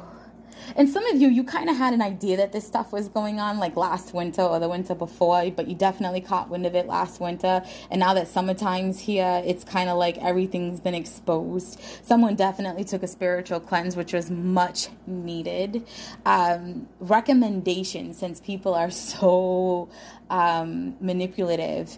and 0.75 0.89
some 0.89 1.05
of 1.07 1.21
you, 1.21 1.29
you 1.29 1.43
kind 1.43 1.69
of 1.69 1.77
had 1.77 1.93
an 1.93 2.01
idea 2.01 2.37
that 2.37 2.51
this 2.51 2.65
stuff 2.65 2.91
was 2.91 3.09
going 3.09 3.39
on 3.39 3.59
like 3.59 3.75
last 3.75 4.13
winter 4.13 4.41
or 4.41 4.59
the 4.59 4.69
winter 4.69 4.95
before, 4.95 5.49
but 5.51 5.67
you 5.67 5.75
definitely 5.75 6.21
caught 6.21 6.49
wind 6.49 6.65
of 6.65 6.75
it 6.75 6.87
last 6.87 7.19
winter. 7.19 7.61
And 7.91 7.99
now 7.99 8.13
that 8.13 8.27
summertime's 8.27 8.99
here, 8.99 9.41
it's 9.45 9.63
kind 9.63 9.89
of 9.89 9.97
like 9.97 10.17
everything's 10.17 10.79
been 10.79 10.95
exposed. 10.95 11.79
Someone 12.03 12.35
definitely 12.35 12.83
took 12.83 13.03
a 13.03 13.07
spiritual 13.07 13.59
cleanse, 13.59 13.95
which 13.95 14.13
was 14.13 14.29
much 14.29 14.89
needed. 15.07 15.85
Um, 16.25 16.87
recommendation, 16.99 18.13
since 18.13 18.39
people 18.39 18.73
are 18.73 18.91
so 18.91 19.89
um, 20.29 20.95
manipulative, 20.99 21.97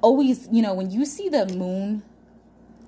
always, 0.00 0.48
you 0.50 0.62
know, 0.62 0.74
when 0.74 0.90
you 0.90 1.04
see 1.04 1.28
the 1.28 1.46
moon 1.46 2.02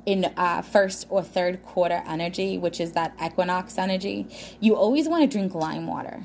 in 0.07 0.33
uh, 0.37 0.63
first 0.63 1.07
or 1.11 1.23
third 1.23 1.63
quarter 1.63 2.03
energy, 2.07 2.59
which 2.59 2.81
is 2.81 2.93
that 2.93 3.15
equinox 3.25 3.79
energy, 3.79 4.27
you 4.61 4.77
always 4.77 5.09
want 5.09 5.23
to 5.23 5.39
drink 5.39 5.55
lime 5.55 5.87
water. 5.87 6.25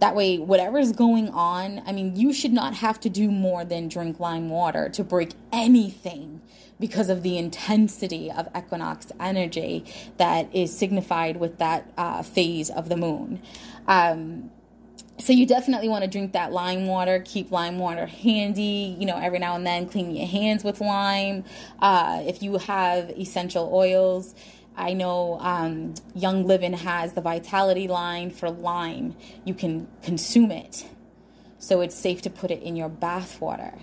That 0.00 0.14
way, 0.14 0.38
whatever's 0.38 0.92
going 0.92 1.28
on, 1.30 1.82
I 1.86 1.92
mean, 1.92 2.16
you 2.16 2.32
should 2.32 2.52
not 2.52 2.74
have 2.74 2.98
to 3.00 3.08
do 3.08 3.30
more 3.30 3.64
than 3.64 3.88
drink 3.88 4.18
lime 4.18 4.50
water 4.50 4.88
to 4.90 5.04
break 5.04 5.32
anything 5.52 6.40
because 6.80 7.08
of 7.08 7.22
the 7.22 7.38
intensity 7.38 8.30
of 8.30 8.48
equinox 8.56 9.12
energy 9.20 9.84
that 10.16 10.54
is 10.54 10.76
signified 10.76 11.36
with 11.36 11.58
that 11.58 11.90
uh, 11.96 12.22
phase 12.22 12.70
of 12.70 12.88
the 12.88 12.96
moon. 12.96 13.40
Um, 13.86 14.50
so 15.18 15.32
you 15.32 15.46
definitely 15.46 15.88
want 15.88 16.02
to 16.04 16.10
drink 16.10 16.32
that 16.32 16.52
lime 16.52 16.86
water 16.86 17.22
keep 17.24 17.50
lime 17.50 17.78
water 17.78 18.06
handy 18.06 18.96
you 18.98 19.06
know 19.06 19.16
every 19.16 19.38
now 19.38 19.54
and 19.54 19.66
then 19.66 19.88
clean 19.88 20.14
your 20.14 20.26
hands 20.26 20.64
with 20.64 20.80
lime 20.80 21.44
uh, 21.80 22.22
if 22.26 22.42
you 22.42 22.58
have 22.58 23.10
essential 23.10 23.70
oils. 23.72 24.34
I 24.76 24.92
know 24.92 25.38
um, 25.40 25.94
young 26.14 26.46
living 26.46 26.72
has 26.72 27.12
the 27.12 27.20
vitality 27.20 27.86
line 27.86 28.30
for 28.30 28.50
lime. 28.50 29.14
You 29.44 29.54
can 29.54 29.86
consume 30.02 30.50
it. 30.50 30.88
So 31.58 31.80
it's 31.80 31.94
safe 31.94 32.22
to 32.22 32.30
put 32.30 32.50
it 32.50 32.60
in 32.62 32.74
your 32.74 32.88
bath 32.88 33.40
water 33.40 33.74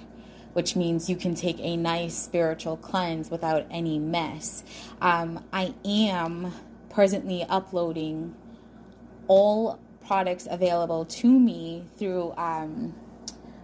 which 0.54 0.76
means 0.76 1.10
you 1.10 1.16
can 1.16 1.34
take 1.34 1.58
a 1.60 1.78
nice 1.78 2.14
spiritual 2.14 2.76
cleanse 2.76 3.32
without 3.32 3.66
any 3.72 3.98
mess. 3.98 4.64
Um, 5.00 5.46
i 5.54 5.74
am 5.86 6.54
presently 6.90 7.46
uploading 7.48 8.36
all 9.28 9.80
products 10.12 10.46
available 10.52 11.06
to 11.06 11.40
me 11.40 11.86
through 11.98 12.34
um, 12.36 12.94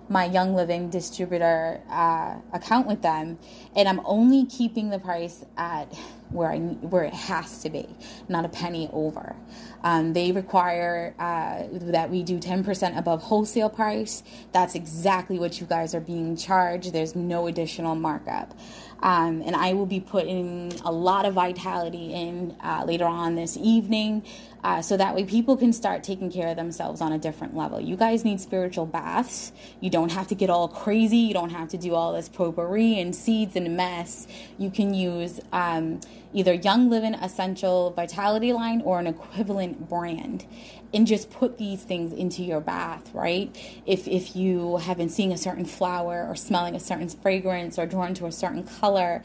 my 0.08 0.24
Young 0.24 0.56
Living 0.56 0.90
distributor 0.90 1.82
uh, 1.90 2.38
account 2.54 2.88
with 2.88 3.02
them, 3.02 3.38
and 3.76 3.86
I'm 3.86 4.00
only 4.06 4.46
keeping 4.46 4.90
the 4.90 4.98
price 4.98 5.44
at 5.58 5.94
where 6.30 6.50
I 6.50 6.60
where 6.60 7.04
it 7.04 7.14
has 7.14 7.62
to 7.64 7.70
be, 7.70 7.86
not 8.30 8.46
a 8.46 8.48
penny 8.48 8.90
over. 8.94 9.36
Um, 9.84 10.14
they 10.14 10.32
require 10.32 11.14
uh, 11.20 11.64
that 11.92 12.10
we 12.10 12.24
do 12.24 12.40
10% 12.40 12.98
above 12.98 13.24
wholesale 13.24 13.70
price. 13.70 14.24
That's 14.54 14.74
exactly 14.74 15.40
what 15.40 15.60
you 15.60 15.68
guys 15.68 15.94
are 15.94 16.00
being 16.00 16.38
charged. 16.38 16.94
There's 16.94 17.14
no 17.14 17.48
additional 17.48 17.96
markup. 17.96 18.58
Um, 19.02 19.44
and 19.46 19.56
I 19.56 19.74
will 19.74 19.86
be 19.86 20.00
putting 20.00 20.74
a 20.84 20.92
lot 20.92 21.26
of 21.26 21.36
vitality 21.36 22.14
in 22.14 22.56
uh, 22.64 22.84
later 22.88 23.06
on 23.06 23.36
this 23.36 23.56
evening 23.58 24.24
uh, 24.68 24.82
so 24.82 24.98
that 24.98 25.16
way 25.16 25.24
people 25.24 25.56
can 25.56 25.72
start 25.72 26.04
taking 26.04 26.30
care 26.30 26.50
of 26.50 26.58
themselves 26.58 27.00
on 27.00 27.14
a 27.14 27.18
different 27.18 27.56
level. 27.56 27.80
You 27.80 27.96
guys 27.96 28.26
need 28.26 28.42
spiritual 28.42 28.86
baths. 28.86 29.54
You 29.80 29.90
don't 29.90 30.12
have 30.12 30.28
to 30.28 30.36
get 30.36 30.50
all 30.50 30.68
crazy. 30.68 31.20
You 31.20 31.34
don't 31.34 31.52
have 31.52 31.70
to 31.70 31.78
do 31.78 31.96
all 31.96 32.12
this 32.12 32.28
potpourri 32.28 33.00
and 33.00 33.16
seeds 33.16 33.56
and 33.56 33.78
mess. 33.78 34.28
You 34.58 34.70
can 34.70 34.94
use 34.94 35.40
um, 35.54 36.02
either 36.34 36.54
Young 36.54 36.90
Living 36.90 37.14
Essential 37.14 37.92
Vitality 37.92 38.52
line 38.52 38.82
or 38.82 39.00
an 39.00 39.08
equivalent 39.08 39.88
brand 39.88 40.46
and 40.94 41.08
just 41.08 41.32
put 41.32 41.58
these 41.58 41.84
things 41.84 42.12
into 42.12 42.44
your 42.44 42.60
bath, 42.60 43.10
right? 43.14 43.56
If 43.86 44.06
if 44.06 44.36
you 44.36 44.78
have 44.80 44.98
been 44.98 45.08
seeing 45.08 45.32
a 45.32 45.38
certain 45.38 45.64
flower 45.64 46.28
or 46.28 46.36
smelling 46.36 46.76
a 46.76 46.82
certain 46.82 47.08
fragrance 47.08 47.80
or 47.80 47.86
drawn 47.86 48.14
to 48.16 48.26
a 48.26 48.34
certain 48.34 48.66
color, 48.66 49.24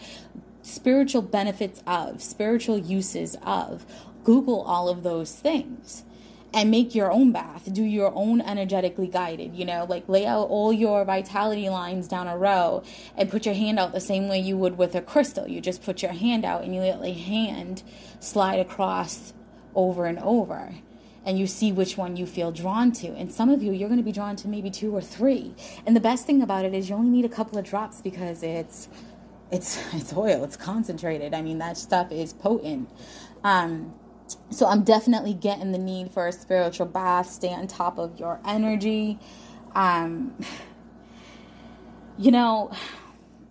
spiritual 0.62 1.22
benefits 1.22 1.82
of, 1.86 2.22
spiritual 2.22 2.78
uses 2.78 3.36
of, 3.42 3.84
Google 4.24 4.62
all 4.62 4.88
of 4.88 5.02
those 5.02 5.32
things 5.34 6.04
and 6.54 6.70
make 6.70 6.94
your 6.94 7.10
own 7.10 7.32
bath. 7.32 7.72
Do 7.72 7.82
your 7.82 8.12
own 8.14 8.40
energetically 8.40 9.06
guided, 9.06 9.54
you 9.54 9.64
know, 9.64 9.86
like 9.88 10.08
lay 10.08 10.26
out 10.26 10.48
all 10.48 10.72
your 10.72 11.04
vitality 11.04 11.68
lines 11.68 12.08
down 12.08 12.28
a 12.28 12.36
row 12.36 12.82
and 13.16 13.30
put 13.30 13.46
your 13.46 13.54
hand 13.54 13.78
out 13.78 13.92
the 13.92 14.00
same 14.00 14.28
way 14.28 14.38
you 14.38 14.56
would 14.56 14.76
with 14.76 14.94
a 14.94 15.00
crystal. 15.00 15.48
You 15.48 15.60
just 15.60 15.82
put 15.82 16.02
your 16.02 16.12
hand 16.12 16.44
out 16.44 16.62
and 16.62 16.74
you 16.74 16.80
let 16.80 17.00
the 17.00 17.12
hand 17.12 17.82
slide 18.20 18.60
across 18.60 19.32
over 19.74 20.04
and 20.04 20.18
over 20.18 20.74
and 21.24 21.38
you 21.38 21.46
see 21.46 21.72
which 21.72 21.96
one 21.96 22.16
you 22.16 22.26
feel 22.26 22.50
drawn 22.50 22.92
to. 22.92 23.08
And 23.08 23.32
some 23.32 23.48
of 23.48 23.62
you, 23.62 23.72
you're 23.72 23.88
going 23.88 24.00
to 24.00 24.04
be 24.04 24.12
drawn 24.12 24.36
to 24.36 24.48
maybe 24.48 24.70
two 24.70 24.94
or 24.94 25.00
three. 25.00 25.54
And 25.86 25.94
the 25.94 26.00
best 26.00 26.26
thing 26.26 26.42
about 26.42 26.64
it 26.64 26.74
is 26.74 26.88
you 26.88 26.96
only 26.96 27.10
need 27.10 27.24
a 27.24 27.34
couple 27.34 27.58
of 27.58 27.64
drops 27.64 28.00
because 28.00 28.42
it's 28.42 28.88
it's 29.50 29.78
it's 29.94 30.12
oil, 30.14 30.44
it's 30.44 30.56
concentrated. 30.56 31.34
I 31.34 31.42
mean, 31.42 31.58
that 31.58 31.76
stuff 31.76 32.10
is 32.10 32.32
potent. 32.32 32.90
Um, 33.44 33.94
so 34.50 34.66
I'm 34.66 34.82
definitely 34.82 35.34
getting 35.34 35.72
the 35.72 35.78
need 35.78 36.10
for 36.10 36.28
a 36.28 36.32
spiritual 36.32 36.86
bath. 36.86 37.30
Stay 37.30 37.52
on 37.52 37.66
top 37.66 37.98
of 37.98 38.18
your 38.18 38.40
energy. 38.46 39.18
Um, 39.74 40.38
you 42.18 42.30
know, 42.30 42.72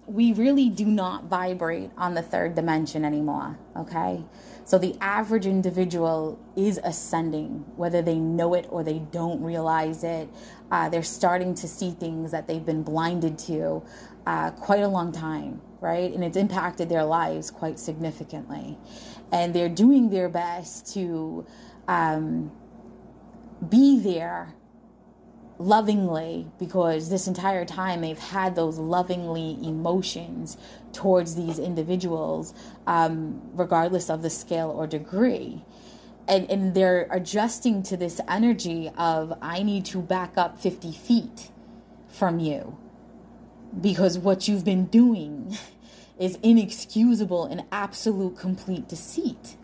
we 0.05 0.33
really 0.33 0.69
do 0.69 0.85
not 0.85 1.25
vibrate 1.25 1.89
on 1.97 2.13
the 2.13 2.21
third 2.21 2.55
dimension 2.55 3.05
anymore. 3.05 3.57
Okay. 3.77 4.23
So 4.65 4.77
the 4.77 4.95
average 5.01 5.45
individual 5.45 6.39
is 6.55 6.79
ascending, 6.83 7.65
whether 7.75 8.01
they 8.01 8.19
know 8.19 8.53
it 8.53 8.67
or 8.69 8.83
they 8.83 8.99
don't 8.99 9.41
realize 9.41 10.03
it. 10.03 10.29
Uh, 10.71 10.89
they're 10.89 11.03
starting 11.03 11.53
to 11.55 11.67
see 11.67 11.91
things 11.91 12.31
that 12.31 12.47
they've 12.47 12.65
been 12.65 12.83
blinded 12.83 13.37
to 13.39 13.83
uh, 14.25 14.51
quite 14.51 14.83
a 14.83 14.87
long 14.87 15.11
time, 15.11 15.61
right? 15.79 16.13
And 16.13 16.23
it's 16.23 16.37
impacted 16.37 16.89
their 16.89 17.03
lives 17.03 17.51
quite 17.51 17.79
significantly. 17.79 18.77
And 19.31 19.53
they're 19.53 19.69
doing 19.69 20.09
their 20.09 20.29
best 20.29 20.93
to 20.93 21.45
um, 21.87 22.51
be 23.67 23.99
there 23.99 24.53
lovingly 25.61 26.47
because 26.59 27.09
this 27.09 27.27
entire 27.27 27.65
time 27.65 28.01
they've 28.01 28.17
had 28.17 28.55
those 28.55 28.77
lovingly 28.77 29.57
emotions 29.61 30.57
towards 30.91 31.35
these 31.35 31.59
individuals, 31.59 32.53
um, 32.87 33.41
regardless 33.53 34.09
of 34.09 34.21
the 34.21 34.29
scale 34.29 34.69
or 34.69 34.87
degree. 34.87 35.63
And, 36.27 36.49
and 36.49 36.73
they're 36.73 37.07
adjusting 37.11 37.83
to 37.83 37.97
this 37.97 38.19
energy 38.27 38.89
of, 38.97 39.33
I 39.41 39.63
need 39.63 39.85
to 39.87 40.01
back 40.01 40.37
up 40.37 40.59
50 40.59 40.91
feet 40.91 41.51
from 42.07 42.39
you 42.39 42.77
because 43.79 44.17
what 44.17 44.47
you've 44.47 44.65
been 44.65 44.85
doing 44.85 45.57
is 46.21 46.37
inexcusable 46.43 47.45
and 47.45 47.63
absolute 47.71 48.37
complete 48.37 48.87
deceit. 48.87 49.57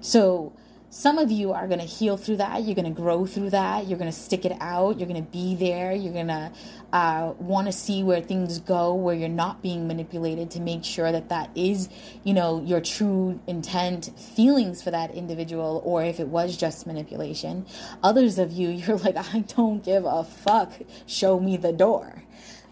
So, 0.00 0.52
some 0.92 1.18
of 1.18 1.30
you 1.30 1.52
are 1.52 1.68
going 1.68 1.78
to 1.78 1.86
heal 1.86 2.16
through 2.16 2.38
that. 2.38 2.64
You're 2.64 2.74
going 2.74 2.92
to 2.92 3.00
grow 3.00 3.24
through 3.24 3.50
that. 3.50 3.86
You're 3.86 3.98
going 3.98 4.10
to 4.10 4.16
stick 4.16 4.44
it 4.44 4.56
out. 4.60 4.98
You're 4.98 5.06
going 5.06 5.24
to 5.24 5.30
be 5.30 5.54
there. 5.54 5.92
You're 5.92 6.12
going 6.12 6.26
to 6.26 6.50
uh, 6.92 7.32
want 7.38 7.68
to 7.68 7.72
see 7.72 8.02
where 8.02 8.20
things 8.20 8.58
go, 8.58 8.92
where 8.94 9.14
you're 9.14 9.28
not 9.28 9.62
being 9.62 9.86
manipulated 9.86 10.50
to 10.50 10.60
make 10.60 10.82
sure 10.84 11.12
that 11.12 11.28
that 11.28 11.48
is, 11.54 11.88
you 12.24 12.34
know, 12.34 12.60
your 12.62 12.80
true 12.80 13.40
intent, 13.46 14.10
feelings 14.34 14.82
for 14.82 14.90
that 14.90 15.14
individual, 15.14 15.80
or 15.84 16.02
if 16.02 16.18
it 16.18 16.26
was 16.26 16.56
just 16.56 16.88
manipulation. 16.88 17.64
Others 18.02 18.40
of 18.40 18.50
you, 18.50 18.68
you're 18.70 18.98
like, 18.98 19.16
I 19.16 19.44
don't 19.56 19.84
give 19.84 20.04
a 20.04 20.24
fuck. 20.24 20.72
Show 21.06 21.38
me 21.38 21.56
the 21.56 21.72
door. 21.72 22.24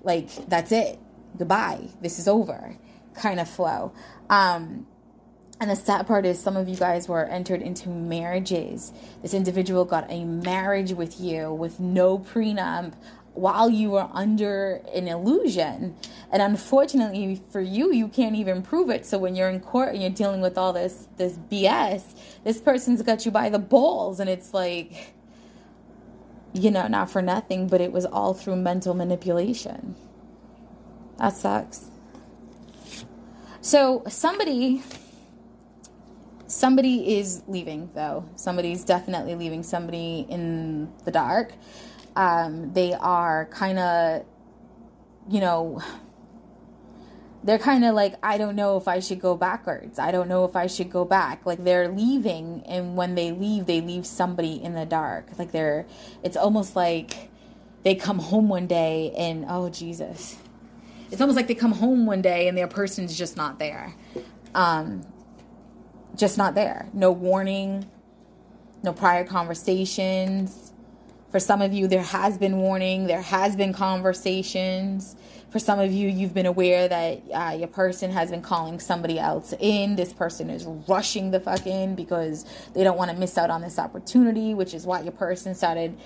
Like, 0.03 0.29
that's 0.49 0.73
it. 0.73 0.99
Goodbye. 1.39 1.89
This 2.01 2.19
is 2.19 2.27
over. 2.27 2.77
Kind 3.19 3.41
of 3.41 3.49
flow. 3.49 3.93
Um, 4.31 4.87
and 5.61 5.69
the 5.69 5.77
sad 5.77 6.07
part 6.07 6.25
is, 6.25 6.39
some 6.39 6.57
of 6.57 6.69
you 6.69 6.77
guys 6.77 7.09
were 7.09 7.25
entered 7.25 7.63
into 7.63 7.89
marriages. 7.89 8.93
This 9.23 9.35
individual 9.35 9.85
got 9.85 10.07
a 10.09 10.25
marriage 10.25 10.93
with 10.93 11.21
you 11.21 11.53
with 11.53 11.81
no 11.81 12.19
prenup 12.19 12.95
while 13.35 13.69
you 13.71 13.91
were 13.91 14.09
under 14.13 14.83
an 14.95 15.09
illusion. 15.09 15.97
And 16.31 16.43
unfortunately 16.43 17.41
for 17.51 17.61
you, 17.61 17.93
you 17.93 18.09
can't 18.09 18.37
even 18.37 18.63
prove 18.63 18.91
it. 18.91 19.07
So 19.07 19.19
when 19.19 19.35
you're 19.35 19.49
in 19.49 19.61
court 19.61 19.95
and 19.95 20.03
you're 20.03 20.11
dealing 20.11 20.41
with 20.41 20.59
all 20.59 20.73
this 20.73 21.09
this 21.17 21.37
BS, 21.51 22.03
this 22.45 22.61
person's 22.61 23.03
got 23.03 23.25
you 23.25 23.33
by 23.33 23.49
the 23.49 23.59
balls, 23.59 24.21
and 24.21 24.29
it's 24.29 24.55
like 24.55 25.15
you 26.55 26.71
know, 26.71 26.89
not 26.89 27.11
for 27.11 27.23
nothing, 27.23 27.69
but 27.69 27.81
it 27.81 27.93
was 27.93 28.07
all 28.07 28.35
through 28.35 28.57
mental 28.57 28.95
manipulation. 28.95 29.95
That 31.19 31.35
sucks. 31.35 31.91
So 33.69 34.03
somebody 34.09 34.83
somebody 36.47 37.19
is 37.19 37.43
leaving 37.47 37.91
though. 37.95 38.25
Somebody's 38.35 38.83
definitely 38.83 39.35
leaving. 39.35 39.63
Somebody 39.63 40.25
in 40.27 40.91
the 41.05 41.11
dark. 41.11 41.53
Um, 42.17 42.73
they 42.73 42.95
are 42.95 43.45
kind 43.51 43.79
of 43.79 44.25
you 45.29 45.41
know 45.41 45.83
they're 47.45 47.59
kind 47.59 47.85
of 47.85 47.95
like 47.95 48.15
i 48.23 48.39
don't 48.39 48.57
know 48.57 48.79
if 48.79 48.89
i 48.89 49.01
should 49.01 49.21
go 49.21 49.37
backwards. 49.37 49.99
I 49.99 50.13
don't 50.13 50.29
know 50.29 50.47
if 50.47 50.57
i 50.57 50.67
should 50.67 50.91
go 50.91 51.05
back. 51.05 51.45
Like 51.45 51.63
they're 51.63 51.89
leaving 51.89 52.63
and 52.65 52.97
when 52.97 53.17
they 53.17 53.33
leave 53.33 53.67
they 53.67 53.83
leave 53.83 54.07
somebody 54.07 54.55
in 54.65 54.73
the 54.73 54.87
dark. 54.87 55.27
Like 55.39 55.53
they're 55.53 55.85
it's 56.23 56.39
almost 56.39 56.75
like 56.75 57.29
they 57.83 57.95
come 57.95 58.19
home 58.19 58.49
one 58.49 58.67
day 58.67 59.13
and 59.15 59.45
oh 59.47 59.69
jesus 59.69 60.39
it's 61.11 61.21
almost 61.21 61.37
like 61.37 61.49
they 61.49 61.55
come 61.55 61.73
home 61.73 62.07
one 62.07 62.23
day 62.23 62.49
and 62.49 62.57
their 62.57 62.69
person's 62.69 63.17
just 63.17 63.37
not 63.37 63.59
there. 63.59 63.95
Um 64.55 65.03
just 66.17 66.39
not 66.39 66.55
there. 66.55 66.89
No 66.93 67.13
warning 67.13 67.87
no 68.83 68.93
prior 68.93 69.25
conversations. 69.25 70.73
For 71.31 71.41
some 71.41 71.63
of 71.63 71.73
you 71.73 71.89
there 71.89 72.03
has 72.03 72.39
been 72.39 72.59
warning 72.59 73.07
there 73.07 73.23
has 73.23 73.57
been 73.57 73.73
conversations. 73.73 75.17
For 75.51 75.59
some 75.59 75.81
of 75.81 75.91
you, 75.91 76.09
you've 76.09 76.35
been 76.35 76.45
aware 76.45 76.89
that 76.89 77.23
uh, 77.33 77.57
your 77.59 77.69
person 77.69 78.11
has 78.11 78.31
been 78.31 78.43
calling 78.43 78.79
somebody 78.79 79.19
else 79.19 79.55
in. 79.59 79.97
This 79.97 80.13
person 80.13 80.51
is 80.51 80.67
rushing 80.87 81.31
the 81.31 81.41
fuck 81.41 81.67
in 81.67 81.95
because 81.95 82.45
they 82.75 82.85
don't 82.85 82.99
want 82.99 83.11
to 83.11 83.17
miss 83.17 83.39
out 83.39 83.49
on 83.49 83.63
this 83.63 83.79
opportunity, 83.79 84.53
which 84.53 84.75
is 84.75 84.85
why 84.85 85.01
your 85.01 85.13
person 85.13 85.55
started 85.55 85.97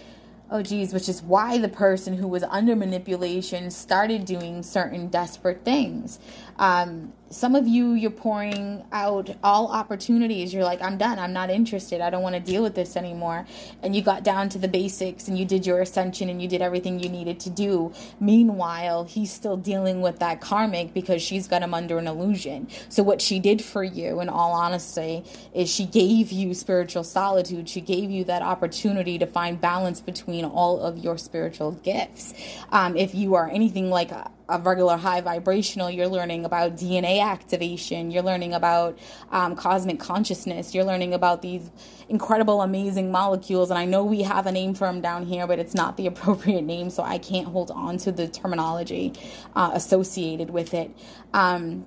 oh 0.53 0.63
geez, 0.63 0.93
which 0.93 1.09
is 1.09 1.23
why 1.23 1.57
the 1.57 1.69
person 1.69 2.15
who 2.15 2.29
was 2.29 2.43
under 2.45 2.77
manipulation 2.77 3.71
started 3.71 4.27
doing 4.27 4.63
certain 4.63 5.09
desperate 5.09 5.65
things. 5.65 6.21
Um, 6.59 7.13
some 7.33 7.55
of 7.55 7.67
you, 7.67 7.95
you're 7.95 8.11
pouring 8.11 8.85
out 8.93 9.35
all 9.43 9.69
opportunities. 9.69 10.53
You're 10.53 10.65
like, 10.65 10.83
I'm 10.83 10.99
done. 10.99 11.19
I'm 11.19 11.33
not 11.33 11.49
interested. 11.49 12.01
I 12.01 12.11
don't 12.11 12.23
want 12.23 12.35
to 12.35 12.41
deal 12.41 12.63
with 12.63 12.75
this 12.75 12.95
anymore. 12.95 13.47
And 13.83 13.97
you 13.97 14.03
got 14.03 14.23
down 14.23 14.51
to 14.51 14.59
the 14.59 14.69
basics 14.69 15.29
and 15.29 15.39
you 15.39 15.47
did 15.47 15.67
your 15.67 15.81
ascension 15.81 16.29
and 16.29 16.43
you 16.43 16.49
did 16.49 16.61
everything 16.61 17.01
you 17.01 17.09
needed 17.09 17.41
to 17.41 17.51
do. 17.51 17.93
Meanwhile, 18.21 19.05
he's 19.05 19.33
still 19.33 19.57
dealing 19.57 20.03
with 20.03 20.19
that 20.19 20.41
karmic 20.41 20.93
because 20.93 21.23
she's 21.23 21.49
got 21.49 21.63
him 21.63 21.73
under 21.73 21.99
an 21.99 22.07
illusion. 22.07 22.69
So, 22.91 23.03
what 23.03 23.23
she 23.23 23.39
did 23.39 23.63
for 23.63 23.83
you, 23.83 24.21
in 24.21 24.29
all 24.29 24.53
honesty, 24.53 25.25
is 25.55 25.71
she 25.71 25.87
gave 25.87 26.33
you 26.33 26.53
spiritual 26.53 27.05
solitude. 27.05 27.69
She 27.69 27.81
gave 27.81 28.11
you 28.11 28.25
that 28.25 28.43
opportunity 28.43 29.19
to 29.19 29.27
find 29.27 29.61
balance 29.61 30.01
between 30.01 30.45
all 30.45 30.81
of 30.81 30.99
your 30.99 31.17
spiritual 31.17 31.73
gifts. 31.73 32.35
Um, 32.71 32.97
if 32.97 33.15
you 33.15 33.35
are 33.37 33.49
anything 33.49 33.89
like 33.89 34.11
a, 34.11 34.31
a 34.49 34.59
regular 34.59 34.97
high 34.97 35.21
vibrational, 35.21 35.91
you're 35.91 36.09
learning 36.09 36.45
about 36.45 36.77
DNA 36.77 37.23
activation, 37.23 38.11
you're 38.11 38.23
learning 38.23 38.55
about 38.55 38.99
um, 39.31 39.57
cosmic 39.57 39.99
consciousness, 40.01 40.75
you're 40.75 40.85
learning 40.85 41.15
about 41.15 41.43
these 41.43 41.71
incredible, 42.09 42.63
amazing 42.63 43.11
molecules. 43.11 43.71
And 43.71 43.79
I 43.79 43.85
know 43.85 44.05
we 44.05 44.23
have 44.23 44.47
a 44.47 44.53
name 44.53 44.75
for 44.75 44.87
them 44.87 45.01
down 45.01 45.25
here, 45.25 45.47
but 45.47 45.59
it's 45.59 45.75
not 45.75 45.97
the 45.97 46.07
appropriate 46.13 46.63
name, 46.63 46.91
so 46.91 47.03
I 47.03 47.19
can't 47.19 47.47
hold 47.47 47.71
on 47.71 47.97
to 47.99 48.13
the 48.13 48.29
terminology 48.29 49.13
uh, 49.57 49.71
associated 49.75 50.51
with 50.51 50.75
it. 50.75 50.91
Um, 51.33 51.87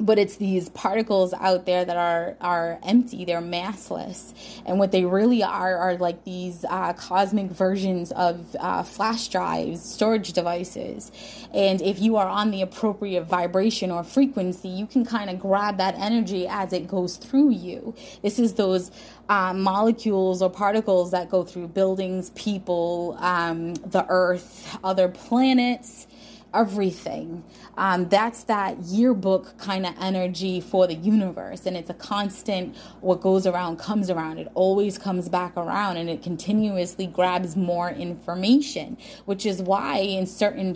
but 0.00 0.18
it's 0.18 0.36
these 0.36 0.68
particles 0.68 1.34
out 1.34 1.66
there 1.66 1.84
that 1.84 1.96
are 1.96 2.36
are 2.40 2.78
empty. 2.82 3.24
They're 3.24 3.40
massless. 3.40 4.32
And 4.64 4.78
what 4.78 4.92
they 4.92 5.04
really 5.04 5.42
are 5.42 5.76
are 5.76 5.96
like 5.96 6.24
these 6.24 6.64
uh, 6.68 6.92
cosmic 6.92 7.50
versions 7.50 8.12
of 8.12 8.54
uh, 8.60 8.82
flash 8.82 9.28
drives 9.28 9.84
storage 9.84 10.32
devices. 10.32 11.10
And 11.52 11.82
if 11.82 12.00
you 12.00 12.16
are 12.16 12.28
on 12.28 12.50
the 12.50 12.62
appropriate 12.62 13.24
vibration 13.24 13.90
or 13.90 14.04
frequency 14.04 14.68
you 14.68 14.86
can 14.86 15.04
kind 15.04 15.30
of 15.30 15.38
grab 15.38 15.78
that 15.78 15.94
energy 15.96 16.46
as 16.46 16.72
it 16.72 16.86
goes 16.86 17.16
through 17.16 17.50
you. 17.50 17.94
This 18.22 18.38
is 18.38 18.54
those 18.54 18.90
uh, 19.28 19.52
molecules 19.52 20.42
or 20.42 20.50
particles 20.50 21.10
that 21.10 21.30
go 21.30 21.44
through 21.44 21.68
buildings 21.68 22.30
people 22.30 23.16
um, 23.20 23.74
the 23.74 24.06
earth 24.08 24.78
other 24.82 25.08
planets 25.08 26.07
everything. 26.54 27.44
Um, 27.76 28.08
that's 28.08 28.44
that 28.44 28.78
yearbook 28.78 29.58
kind 29.58 29.86
of 29.86 29.94
energy 30.00 30.60
for 30.60 30.86
the 30.86 30.94
universe. 30.94 31.66
And 31.66 31.76
it's 31.76 31.90
a 31.90 31.94
constant, 31.94 32.76
what 33.00 33.20
goes 33.20 33.46
around 33.46 33.78
comes 33.78 34.10
around. 34.10 34.38
It 34.38 34.48
always 34.54 34.98
comes 34.98 35.28
back 35.28 35.56
around 35.56 35.96
and 35.96 36.08
it 36.08 36.22
continuously 36.22 37.06
grabs 37.06 37.56
more 37.56 37.90
information, 37.90 38.96
which 39.26 39.46
is 39.46 39.62
why 39.62 39.98
in 39.98 40.26
certain 40.26 40.74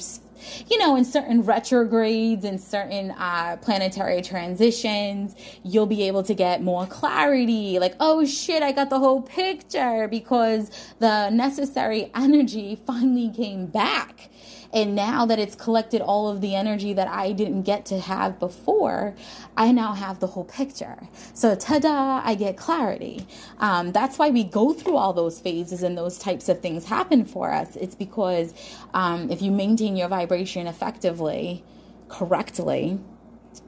you 0.69 0.79
know, 0.79 0.97
in 0.97 1.05
certain 1.05 1.43
retrogrades 1.43 2.45
and 2.45 2.61
certain 2.61 3.13
uh, 3.13 3.57
planetary 3.63 4.23
transitions, 4.23 5.35
you'll 5.63 5.87
be 5.87 6.03
able 6.05 6.23
to 6.25 6.35
get 6.35 6.63
more 6.63 6.87
clarity. 6.87 7.79
Like, 7.79 7.95
oh 8.01 8.25
shit, 8.25 8.63
I 8.63 8.73
got 8.73 8.91
the 8.91 8.99
whole 8.99 9.23
picture 9.23 10.09
because 10.09 10.71
the 10.99 11.31
necessary 11.31 12.11
energy 12.15 12.81
finally 12.87 13.31
came 13.31 13.67
back. 13.67 14.31
And 14.73 14.95
now 14.95 15.27
that 15.27 15.39
it's 15.39 15.55
collected 15.55 16.01
all 16.01 16.29
of 16.29 16.41
the 16.41 16.55
energy 16.55 16.93
that 16.95 17.09
I 17.09 17.33
didn't 17.33 17.63
get 17.63 17.85
to 17.87 18.01
have 18.01 18.39
before, 18.39 19.15
I 19.57 19.71
now 19.73 19.93
have 19.93 20.19
the 20.21 20.27
whole 20.27 20.45
picture. 20.45 20.97
So, 21.35 21.55
ta 21.55 21.79
da, 21.79 22.23
I 22.25 22.35
get 22.35 22.57
clarity. 22.57 23.27
Um, 23.59 23.93
that's 23.93 24.19
why 24.19 24.31
we 24.31 24.45
go 24.45 24.73
through 24.73 24.97
all 24.97 25.13
those 25.13 25.41
phases 25.41 25.83
and 25.83 25.97
those 25.97 26.19
types 26.19 26.49
of 26.49 26.61
things 26.61 26.85
happen 26.87 27.25
for 27.25 27.53
us. 27.53 27.77
It's 27.77 27.95
because 27.95 28.55
um, 28.95 29.31
if 29.31 29.43
you 29.43 29.51
maintain 29.51 29.97
your 29.97 30.09
vibration 30.09 30.67
effectively, 30.67 31.65
correctly, 32.09 32.99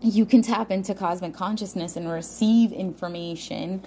you 0.00 0.24
can 0.24 0.42
tap 0.42 0.70
into 0.70 0.94
cosmic 0.94 1.34
consciousness 1.34 1.96
and 1.96 2.10
receive 2.10 2.72
information, 2.72 3.82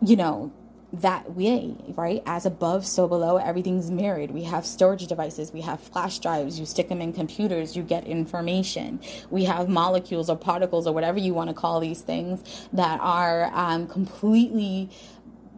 you 0.00 0.16
know, 0.16 0.52
that 0.92 1.34
way, 1.34 1.74
right? 1.96 2.22
As 2.26 2.44
above, 2.44 2.84
so 2.84 3.08
below, 3.08 3.38
everything's 3.38 3.90
mirrored. 3.90 4.30
We 4.30 4.42
have 4.44 4.66
storage 4.66 5.06
devices, 5.06 5.52
we 5.52 5.62
have 5.62 5.80
flash 5.80 6.18
drives, 6.18 6.60
you 6.60 6.66
stick 6.66 6.88
them 6.88 7.00
in 7.00 7.12
computers, 7.12 7.76
you 7.76 7.82
get 7.82 8.06
information. 8.06 9.00
We 9.30 9.44
have 9.44 9.68
molecules 9.68 10.28
or 10.28 10.36
particles 10.36 10.86
or 10.86 10.92
whatever 10.92 11.18
you 11.18 11.32
want 11.32 11.48
to 11.48 11.54
call 11.54 11.80
these 11.80 12.02
things 12.02 12.68
that 12.74 13.00
are 13.00 13.50
um, 13.54 13.86
completely 13.86 14.90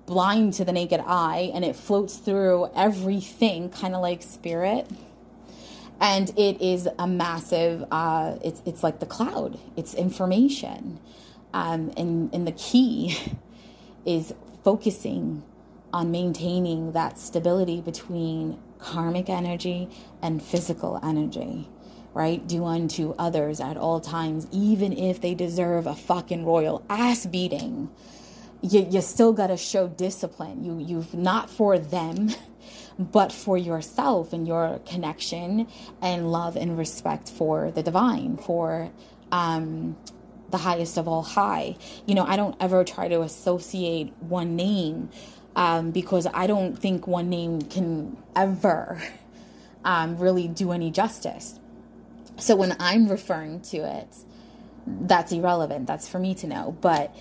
blind 0.06 0.52
to 0.54 0.64
the 0.64 0.72
naked 0.72 1.00
eye 1.04 1.50
and 1.54 1.64
it 1.64 1.74
floats 1.74 2.16
through 2.18 2.70
everything, 2.76 3.70
kind 3.70 3.94
of 3.94 4.02
like 4.02 4.22
spirit. 4.22 4.88
And 6.00 6.30
it 6.38 6.60
is 6.60 6.88
a 6.98 7.06
massive, 7.06 7.84
uh, 7.90 8.36
it's, 8.44 8.62
it's 8.66 8.82
like 8.82 9.00
the 9.00 9.06
cloud, 9.06 9.58
it's 9.76 9.94
information. 9.94 11.00
Um, 11.52 11.92
and, 11.96 12.34
and 12.34 12.46
the 12.46 12.52
key 12.52 13.16
is 14.04 14.32
focusing 14.64 15.44
on 15.92 16.10
maintaining 16.10 16.92
that 16.92 17.18
stability 17.18 17.80
between 17.80 18.58
karmic 18.78 19.28
energy 19.28 19.88
and 20.22 20.42
physical 20.42 20.98
energy, 21.02 21.68
right? 22.14 22.46
Do 22.48 22.64
unto 22.64 23.14
others 23.18 23.60
at 23.60 23.76
all 23.76 24.00
times, 24.00 24.48
even 24.50 24.92
if 24.92 25.20
they 25.20 25.34
deserve 25.34 25.86
a 25.86 25.94
fucking 25.94 26.44
royal 26.44 26.84
ass 26.88 27.26
beating. 27.26 27.90
You, 28.62 28.86
you 28.90 29.02
still 29.02 29.34
got 29.34 29.48
to 29.48 29.56
show 29.58 29.88
discipline. 29.88 30.64
You, 30.64 30.78
you've 30.78 31.14
not 31.14 31.50
for 31.50 31.78
them, 31.78 32.30
but 32.98 33.30
for 33.30 33.58
yourself 33.58 34.32
and 34.32 34.48
your 34.48 34.80
connection 34.86 35.68
and 36.00 36.32
love 36.32 36.56
and 36.56 36.78
respect 36.78 37.28
for 37.28 37.70
the 37.70 37.82
divine, 37.82 38.38
for 38.38 38.90
um, 39.30 39.96
the 40.54 40.58
highest 40.58 40.96
of 40.96 41.08
all 41.08 41.22
high. 41.22 41.76
You 42.06 42.14
know, 42.14 42.24
I 42.24 42.36
don't 42.36 42.54
ever 42.60 42.84
try 42.84 43.08
to 43.08 43.22
associate 43.22 44.12
one 44.20 44.54
name 44.54 45.10
um, 45.56 45.90
because 45.90 46.28
I 46.32 46.46
don't 46.46 46.78
think 46.78 47.08
one 47.08 47.28
name 47.28 47.62
can 47.62 48.16
ever 48.36 49.02
um, 49.84 50.16
really 50.16 50.46
do 50.46 50.70
any 50.70 50.92
justice. 50.92 51.58
So 52.38 52.54
when 52.54 52.76
I'm 52.78 53.08
referring 53.08 53.62
to 53.72 53.78
it, 53.78 54.14
that's 54.86 55.32
irrelevant. 55.32 55.88
That's 55.88 56.08
for 56.08 56.20
me 56.20 56.36
to 56.36 56.46
know. 56.46 56.76
But 56.80 57.12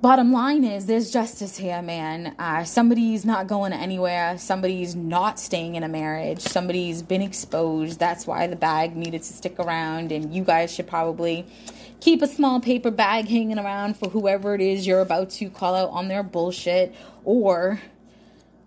bottom 0.00 0.32
line 0.32 0.64
is 0.64 0.86
there's 0.86 1.12
justice 1.12 1.56
here, 1.56 1.80
man. 1.80 2.34
Uh, 2.40 2.64
somebody's 2.64 3.24
not 3.24 3.46
going 3.46 3.72
anywhere. 3.72 4.36
Somebody's 4.38 4.96
not 4.96 5.38
staying 5.38 5.76
in 5.76 5.84
a 5.84 5.88
marriage. 5.88 6.40
Somebody's 6.40 7.02
been 7.02 7.22
exposed. 7.22 8.00
That's 8.00 8.26
why 8.26 8.48
the 8.48 8.56
bag 8.56 8.96
needed 8.96 9.22
to 9.22 9.32
stick 9.32 9.60
around. 9.60 10.10
And 10.10 10.34
you 10.34 10.42
guys 10.42 10.74
should 10.74 10.88
probably 10.88 11.46
keep 12.00 12.22
a 12.22 12.26
small 12.26 12.60
paper 12.60 12.90
bag 12.90 13.28
hanging 13.28 13.58
around 13.58 13.96
for 13.96 14.08
whoever 14.08 14.54
it 14.54 14.60
is 14.60 14.86
you're 14.86 15.00
about 15.00 15.30
to 15.30 15.48
call 15.50 15.74
out 15.74 15.90
on 15.90 16.08
their 16.08 16.22
bullshit 16.22 16.94
or 17.24 17.80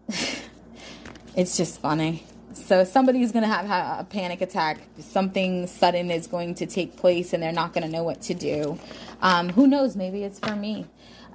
it's 1.35 1.57
just 1.57 1.79
funny 1.79 2.23
so 2.53 2.83
somebody's 2.83 3.31
going 3.31 3.43
to 3.43 3.49
have 3.49 3.65
a 3.99 4.03
panic 4.03 4.41
attack 4.41 4.79
something 4.99 5.65
sudden 5.67 6.11
is 6.11 6.27
going 6.27 6.53
to 6.53 6.65
take 6.65 6.97
place 6.97 7.33
and 7.33 7.41
they're 7.41 7.51
not 7.51 7.73
going 7.73 7.83
to 7.83 7.89
know 7.89 8.03
what 8.03 8.21
to 8.21 8.33
do 8.33 8.77
um, 9.21 9.49
who 9.49 9.67
knows 9.67 9.95
maybe 9.95 10.23
it's 10.23 10.39
for 10.39 10.55
me 10.55 10.85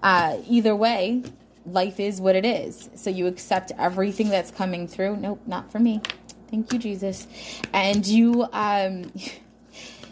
uh, 0.03 0.37
either 0.49 0.77
way 0.77 1.23
life 1.67 2.01
is 2.01 2.21
what 2.21 2.37
it 2.37 2.47
is. 2.47 2.89
So 2.95 3.11
you 3.11 3.27
accept 3.27 3.73
everything 3.79 4.29
that's 4.29 4.51
coming 4.51 4.87
through. 4.87 5.17
Nope, 5.17 5.43
not 5.47 5.71
for 5.71 5.79
me. 5.79 6.01
Thank 6.51 6.73
you, 6.73 6.79
Jesus. 6.79 7.27
And 7.73 8.07
you 8.07 8.47
um 8.53 9.13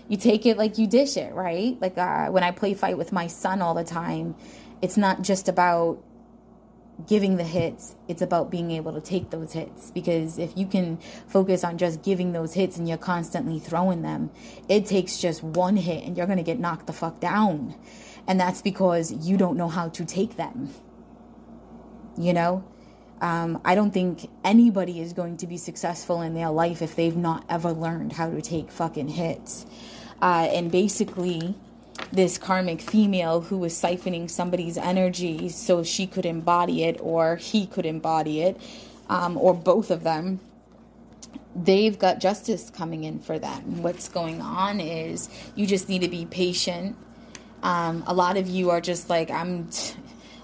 you 0.09 0.17
take 0.17 0.47
it 0.47 0.59
like 0.59 0.79
you 0.79 0.87
dish 0.87 1.17
it, 1.17 1.33
right? 1.35 1.81
Like 1.81 1.97
uh, 1.97 2.27
when 2.27 2.43
I 2.43 2.51
play 2.51 2.75
fight 2.75 2.99
with 2.99 3.13
my 3.13 3.27
son 3.27 3.63
all 3.63 3.75
the 3.75 3.85
time, 3.85 4.35
it's 4.83 4.97
not 4.97 5.23
just 5.23 5.49
about 5.49 6.03
giving 7.07 7.37
the 7.37 7.45
hits, 7.45 7.97
it's 8.07 8.23
about 8.23 8.51
being 8.51 8.71
able 8.71 8.93
to 8.93 9.01
take 9.01 9.31
those 9.31 9.53
hits. 9.53 9.91
Because 9.91 10.39
if 10.39 10.57
you 10.57 10.67
can 10.67 10.99
focus 11.27 11.65
on 11.65 11.79
just 11.79 12.03
giving 12.03 12.33
those 12.33 12.55
hits 12.55 12.77
and 12.77 12.89
you're 12.89 12.99
constantly 12.99 13.59
throwing 13.59 14.03
them, 14.03 14.31
it 14.69 14.87
takes 14.87 15.19
just 15.19 15.43
one 15.43 15.77
hit 15.77 16.05
and 16.05 16.17
you're 16.17 16.27
going 16.27 16.39
to 16.39 16.45
get 16.45 16.61
knocked 16.61 16.87
the 16.87 16.93
fuck 16.93 17.21
down. 17.21 17.75
And 18.27 18.39
that's 18.39 18.63
because 18.63 19.13
you 19.27 19.37
don't 19.37 19.57
know 19.57 19.69
how 19.69 19.89
to 19.91 20.05
take 20.05 20.37
them. 20.37 20.71
You 22.17 22.33
know? 22.33 22.65
Um, 23.21 23.61
I 23.65 23.75
don't 23.75 23.91
think 23.91 24.29
anybody 24.45 25.01
is 25.01 25.13
going 25.13 25.39
to 25.39 25.47
be 25.47 25.57
successful 25.57 26.21
in 26.21 26.35
their 26.35 26.51
life 26.51 26.83
if 26.83 26.95
they've 26.95 27.17
not 27.17 27.45
ever 27.49 27.73
learned 27.73 28.13
how 28.13 28.31
to 28.31 28.43
take 28.43 28.71
fucking 28.71 29.09
hits. 29.09 29.67
Uh, 30.23 30.49
and 30.53 30.71
basically, 30.71 31.55
this 32.13 32.39
karmic 32.39 32.81
female 32.81 33.41
who 33.41 33.59
was 33.59 33.75
siphoning 33.75 34.29
somebody's 34.29 34.77
energy 34.77 35.49
so 35.49 35.83
she 35.83 36.07
could 36.07 36.27
embody 36.27 36.85
it 36.85 36.99
or 37.01 37.37
he 37.37 37.67
could 37.67 37.87
embody 37.87 38.43
it, 38.43 38.61
um, 39.09 39.37
or 39.37 39.55
both 39.55 39.91
of 39.91 40.03
them, 40.03 40.41
they've 41.55 41.99
got 41.99 42.21
justice 42.21 42.71
coming 42.71 43.05
in 43.05 43.21
for 43.21 43.39
them. 43.39 43.83
What's 43.83 44.09
going 44.09 44.41
on 44.41 44.81
is 44.81 45.29
you 45.55 45.67
just 45.67 45.89
need 45.89 46.03
to 46.03 46.09
be 46.09 46.27
patient. 46.27 46.97
Um, 47.63 48.05
a 48.07 48.15
lot 48.15 48.37
of 48.37 48.49
you 48.49 48.71
are 48.71 48.81
just 48.81 49.09
like, 49.09 49.31
I'm. 49.31 49.69
T- 49.69 49.95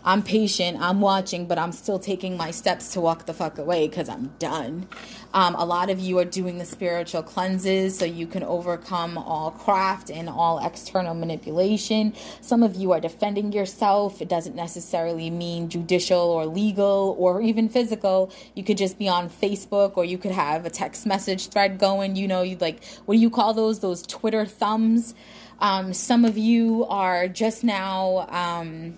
I'm 0.05 0.23
patient, 0.23 0.79
I'm 0.81 1.01
watching, 1.01 1.47
but 1.47 1.59
I'm 1.59 1.73
still 1.73 1.99
taking 1.99 2.37
my 2.37 2.51
steps 2.51 2.93
to 2.95 3.01
walk 3.01 3.27
the 3.27 3.35
fuck 3.35 3.59
away 3.59 3.87
because 3.87 4.09
I'm 4.09 4.29
done. 4.39 4.89
Um, 5.33 5.55
a 5.55 5.65
lot 5.65 5.91
of 5.91 6.01
you 6.01 6.19
are 6.19 6.25
doing 6.25 6.59
the 6.59 6.65
spiritual 6.65 7.23
cleanses 7.23 7.99
so 7.99 8.05
you 8.05 8.27
can 8.27 8.43
overcome 8.43 9.19
all 9.19 9.51
craft 9.51 10.11
and 10.11 10.29
all 10.29 10.65
external 10.65 11.15
manipulation. 11.15 12.15
Some 12.41 12.63
of 12.63 12.77
you 12.77 12.93
are 12.93 13.01
defending 13.01 13.53
yourself. 13.53 14.23
It 14.23 14.29
doesn't 14.29 14.57
necessarily 14.57 15.31
mean 15.31 15.69
judicial 15.69 16.19
or 16.19 16.47
legal 16.47 17.15
or 17.19 17.43
even 17.43 17.69
physical. 17.69 18.33
You 18.55 18.65
could 18.65 18.79
just 18.79 18.99
be 18.99 19.09
on 19.09 19.29
Facebook 19.29 19.97
or 19.97 20.05
you 20.05 20.19
could 20.19 20.33
have 20.33 20.67
a 20.67 20.71
text 20.71 21.07
message 21.07 21.49
thread 21.49 21.79
going. 21.79 22.17
You 22.17 22.27
know, 22.27 22.43
you 22.43 22.57
like, 22.57 22.83
what 23.05 23.15
do 23.15 23.21
you 23.21 23.31
call 23.31 23.55
those? 23.55 23.81
Those 23.81 24.03
Twitter 24.03 24.47
thumbs. 24.47 25.15
Um, 25.61 25.93
some 25.93 26.25
of 26.25 26.39
you 26.39 26.87
are 26.87 27.29
just 27.29 27.63
now. 27.63 28.27
Um, 28.31 28.97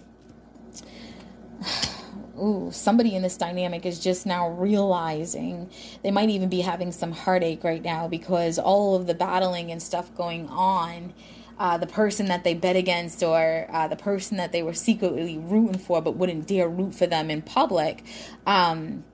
ooh, 2.39 2.71
somebody 2.73 3.15
in 3.15 3.23
this 3.23 3.37
dynamic 3.37 3.87
is 3.87 4.01
just 4.01 4.27
now 4.27 4.51
realizing 4.51 5.71
they 6.03 6.11
might 6.11 6.31
even 6.31 6.49
be 6.49 6.61
having 6.61 6.93
some 6.93 7.13
heartache 7.13 7.65
right 7.65 7.83
now 7.83 8.09
because 8.09 8.59
all 8.59 8.95
of 8.95 9.07
the 9.07 9.15
battling 9.15 9.71
and 9.71 9.83
stuff 9.83 10.15
going 10.15 10.49
on. 10.49 11.13
Uh, 11.59 11.77
the 11.77 11.87
person 11.87 12.27
that 12.27 12.43
they 12.43 12.55
bet 12.55 12.75
against 12.75 13.23
or 13.23 13.69
uh, 13.71 13.87
the 13.87 13.95
person 13.95 14.39
that 14.39 14.51
they 14.51 14.63
were 14.65 14.73
secretly 14.73 15.39
rooting 15.39 15.79
for 15.79 16.01
but 16.01 16.17
wouldn't 16.17 16.49
dare 16.49 16.69
root 16.69 16.93
for 16.93 17.07
them 17.07 17.31
in 17.31 17.41
public 17.41 18.03
um, 18.47 19.05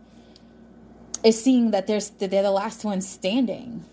is 1.23 1.43
seeing 1.43 1.73
that 1.73 1.87
they're, 1.87 2.01
that 2.01 2.31
they're 2.31 2.43
the 2.43 2.51
last 2.51 2.85
one 2.85 3.03
standing. 3.03 3.85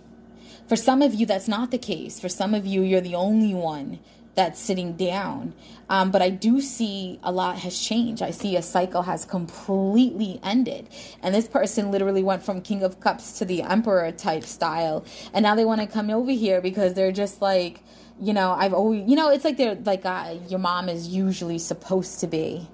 For 0.69 0.75
some 0.75 1.01
of 1.01 1.13
you, 1.13 1.25
that's 1.25 1.47
not 1.47 1.71
the 1.71 1.77
case. 1.77 2.19
For 2.19 2.29
some 2.29 2.53
of 2.53 2.65
you, 2.65 2.81
you're 2.81 3.01
the 3.01 3.15
only 3.15 3.53
one 3.53 3.99
that's 4.35 4.59
sitting 4.59 4.93
down. 4.93 5.53
Um, 5.89 6.11
but 6.11 6.21
I 6.21 6.29
do 6.29 6.61
see 6.61 7.19
a 7.23 7.31
lot 7.31 7.57
has 7.59 7.79
changed. 7.79 8.21
I 8.21 8.31
see 8.31 8.55
a 8.55 8.61
cycle 8.61 9.03
has 9.03 9.23
completely 9.25 10.39
ended. 10.43 10.89
And 11.21 11.33
this 11.33 11.47
person 11.47 11.91
literally 11.91 12.23
went 12.23 12.43
from 12.43 12.61
King 12.61 12.83
of 12.83 12.99
Cups 12.99 13.39
to 13.39 13.45
the 13.45 13.61
Emperor 13.61 14.11
type 14.11 14.43
style. 14.43 15.05
And 15.33 15.43
now 15.43 15.55
they 15.55 15.65
want 15.65 15.81
to 15.81 15.87
come 15.87 16.09
over 16.09 16.31
here 16.31 16.61
because 16.61 16.93
they're 16.93 17.11
just 17.11 17.41
like, 17.41 17.81
you 18.19 18.33
know, 18.33 18.51
I've 18.51 18.73
always, 18.73 19.07
you 19.07 19.15
know, 19.15 19.29
it's 19.29 19.45
like 19.45 19.57
they're 19.57 19.75
like 19.75 20.05
uh, 20.05 20.35
your 20.47 20.59
mom 20.59 20.89
is 20.89 21.07
usually 21.07 21.59
supposed 21.59 22.19
to 22.21 22.27
be 22.27 22.67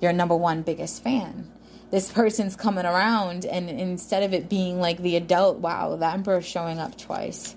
your 0.00 0.12
number 0.12 0.36
one 0.36 0.62
biggest 0.62 1.02
fan. 1.02 1.50
This 1.90 2.10
person's 2.10 2.56
coming 2.56 2.86
around, 2.86 3.44
and 3.44 3.68
instead 3.68 4.22
of 4.22 4.32
it 4.32 4.48
being 4.48 4.80
like 4.80 5.02
the 5.02 5.14
adult, 5.16 5.58
wow, 5.58 5.94
the 5.96 6.10
Emperor's 6.10 6.46
showing 6.46 6.78
up 6.78 6.96
twice 6.96 7.54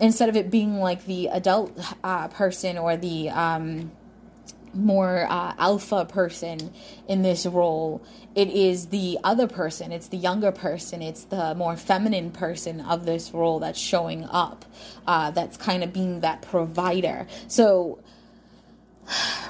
instead 0.00 0.28
of 0.28 0.36
it 0.36 0.50
being 0.50 0.78
like 0.78 1.04
the 1.06 1.28
adult 1.28 1.78
uh, 2.02 2.28
person 2.28 2.78
or 2.78 2.96
the 2.96 3.30
um, 3.30 3.90
more 4.72 5.26
uh, 5.28 5.52
alpha 5.58 6.04
person 6.04 6.72
in 7.08 7.22
this 7.22 7.46
role, 7.46 8.02
it 8.34 8.48
is 8.48 8.86
the 8.86 9.18
other 9.24 9.46
person, 9.46 9.92
it's 9.92 10.08
the 10.08 10.16
younger 10.16 10.52
person, 10.52 11.02
it's 11.02 11.24
the 11.24 11.54
more 11.54 11.76
feminine 11.76 12.30
person 12.30 12.80
of 12.80 13.04
this 13.04 13.32
role 13.32 13.58
that's 13.58 13.78
showing 13.78 14.24
up, 14.24 14.64
uh, 15.06 15.30
that's 15.32 15.56
kind 15.56 15.82
of 15.82 15.92
being 15.92 16.20
that 16.20 16.42
provider. 16.42 17.26
So, 17.48 17.98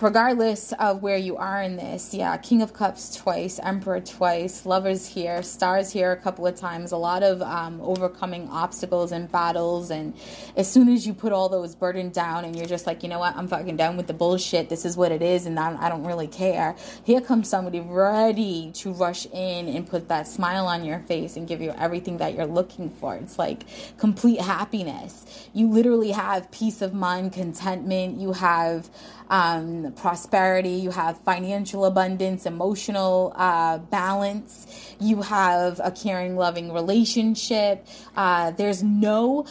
regardless 0.00 0.72
of 0.78 1.02
where 1.02 1.16
you 1.16 1.36
are 1.36 1.62
in 1.62 1.76
this, 1.76 2.14
yeah, 2.14 2.36
King 2.36 2.62
of 2.62 2.72
Cups 2.72 3.16
twice, 3.16 3.58
Emperor 3.62 4.00
twice, 4.00 4.64
Lovers 4.64 5.06
here, 5.06 5.42
Stars 5.42 5.90
here 5.90 6.12
a 6.12 6.16
couple 6.16 6.46
of 6.46 6.56
times, 6.56 6.92
a 6.92 6.96
lot 6.96 7.22
of 7.22 7.42
um, 7.42 7.80
overcoming 7.80 8.48
obstacles 8.48 9.12
and 9.12 9.30
battles. 9.30 9.90
And 9.90 10.14
as 10.56 10.70
soon 10.70 10.88
as 10.88 11.06
you 11.06 11.14
put 11.14 11.32
all 11.32 11.48
those 11.48 11.74
burden 11.74 12.10
down 12.10 12.44
and 12.44 12.56
you're 12.56 12.66
just 12.66 12.86
like, 12.86 13.02
you 13.02 13.08
know 13.08 13.18
what, 13.18 13.36
I'm 13.36 13.48
fucking 13.48 13.76
done 13.76 13.96
with 13.96 14.06
the 14.06 14.14
bullshit, 14.14 14.68
this 14.68 14.84
is 14.84 14.96
what 14.96 15.12
it 15.12 15.22
is, 15.22 15.46
and 15.46 15.58
I, 15.58 15.88
don't 15.88 16.04
really 16.04 16.28
care, 16.28 16.76
here 17.04 17.20
comes 17.20 17.48
somebody 17.48 17.80
ready 17.80 18.70
to 18.76 18.92
rush 18.92 19.26
in 19.26 19.68
and 19.68 19.86
put 19.86 20.08
that 20.08 20.26
smile 20.26 20.66
on 20.66 20.84
your 20.84 21.00
face 21.00 21.36
and 21.36 21.46
give 21.46 21.60
you 21.60 21.74
everything 21.78 22.18
that 22.18 22.34
you're 22.34 22.46
looking 22.46 22.90
for. 22.90 23.16
It's 23.16 23.38
like 23.38 23.64
complete 23.98 24.40
happiness. 24.40 25.48
You 25.52 25.68
literally 25.68 26.12
have 26.12 26.50
peace 26.50 26.80
of 26.80 26.94
mind, 26.94 27.32
contentment, 27.32 28.20
you 28.20 28.32
have 28.32 28.88
um, 29.30 29.49
prosperity, 29.96 30.70
you 30.70 30.90
have 30.90 31.18
financial 31.18 31.84
abundance, 31.84 32.46
emotional 32.46 33.32
uh, 33.36 33.78
balance, 33.78 34.94
you 35.00 35.22
have 35.22 35.80
a 35.82 35.90
caring, 35.90 36.36
loving 36.36 36.72
relationship. 36.72 37.86
Uh, 38.16 38.50
there's 38.52 38.82
no. 38.82 39.46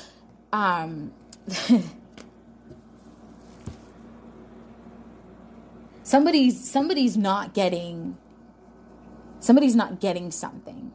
Um, 0.52 1.12
somebody's 6.04 6.70
somebody's 6.70 7.16
not 7.16 7.54
getting 7.54 8.18
somebody's 9.40 9.76
not 9.76 10.00
getting 10.00 10.32
something 10.32 10.92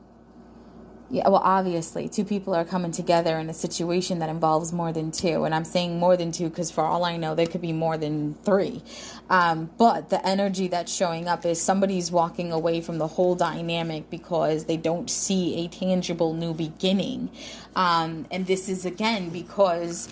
yeah, 1.14 1.28
well, 1.28 1.42
obviously, 1.44 2.08
two 2.08 2.24
people 2.24 2.56
are 2.56 2.64
coming 2.64 2.90
together 2.90 3.38
in 3.38 3.48
a 3.48 3.54
situation 3.54 4.18
that 4.18 4.28
involves 4.28 4.72
more 4.72 4.92
than 4.92 5.12
two. 5.12 5.44
And 5.44 5.54
I'm 5.54 5.64
saying 5.64 6.00
more 6.00 6.16
than 6.16 6.32
two 6.32 6.48
because, 6.48 6.72
for 6.72 6.82
all 6.82 7.04
I 7.04 7.16
know, 7.16 7.36
there 7.36 7.46
could 7.46 7.60
be 7.60 7.72
more 7.72 7.96
than 7.96 8.34
three. 8.42 8.82
Um, 9.30 9.70
but 9.78 10.10
the 10.10 10.26
energy 10.26 10.66
that's 10.66 10.92
showing 10.92 11.28
up 11.28 11.46
is 11.46 11.62
somebody's 11.62 12.10
walking 12.10 12.50
away 12.50 12.80
from 12.80 12.98
the 12.98 13.06
whole 13.06 13.36
dynamic 13.36 14.10
because 14.10 14.64
they 14.64 14.76
don't 14.76 15.08
see 15.08 15.64
a 15.64 15.68
tangible 15.68 16.34
new 16.34 16.52
beginning. 16.52 17.30
Um, 17.76 18.26
and 18.32 18.48
this 18.48 18.68
is 18.68 18.84
again 18.84 19.30
because 19.30 20.08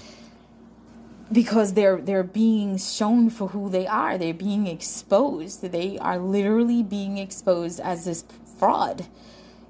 because 1.32 1.72
they're 1.72 2.00
they're 2.00 2.22
being 2.22 2.76
shown 2.78 3.30
for 3.30 3.48
who 3.48 3.70
they 3.70 3.86
are 3.86 4.18
they're 4.18 4.34
being 4.34 4.66
exposed 4.66 5.62
they 5.62 5.96
are 5.98 6.18
literally 6.18 6.82
being 6.82 7.16
exposed 7.16 7.80
as 7.80 8.04
this 8.04 8.22
fraud 8.58 9.06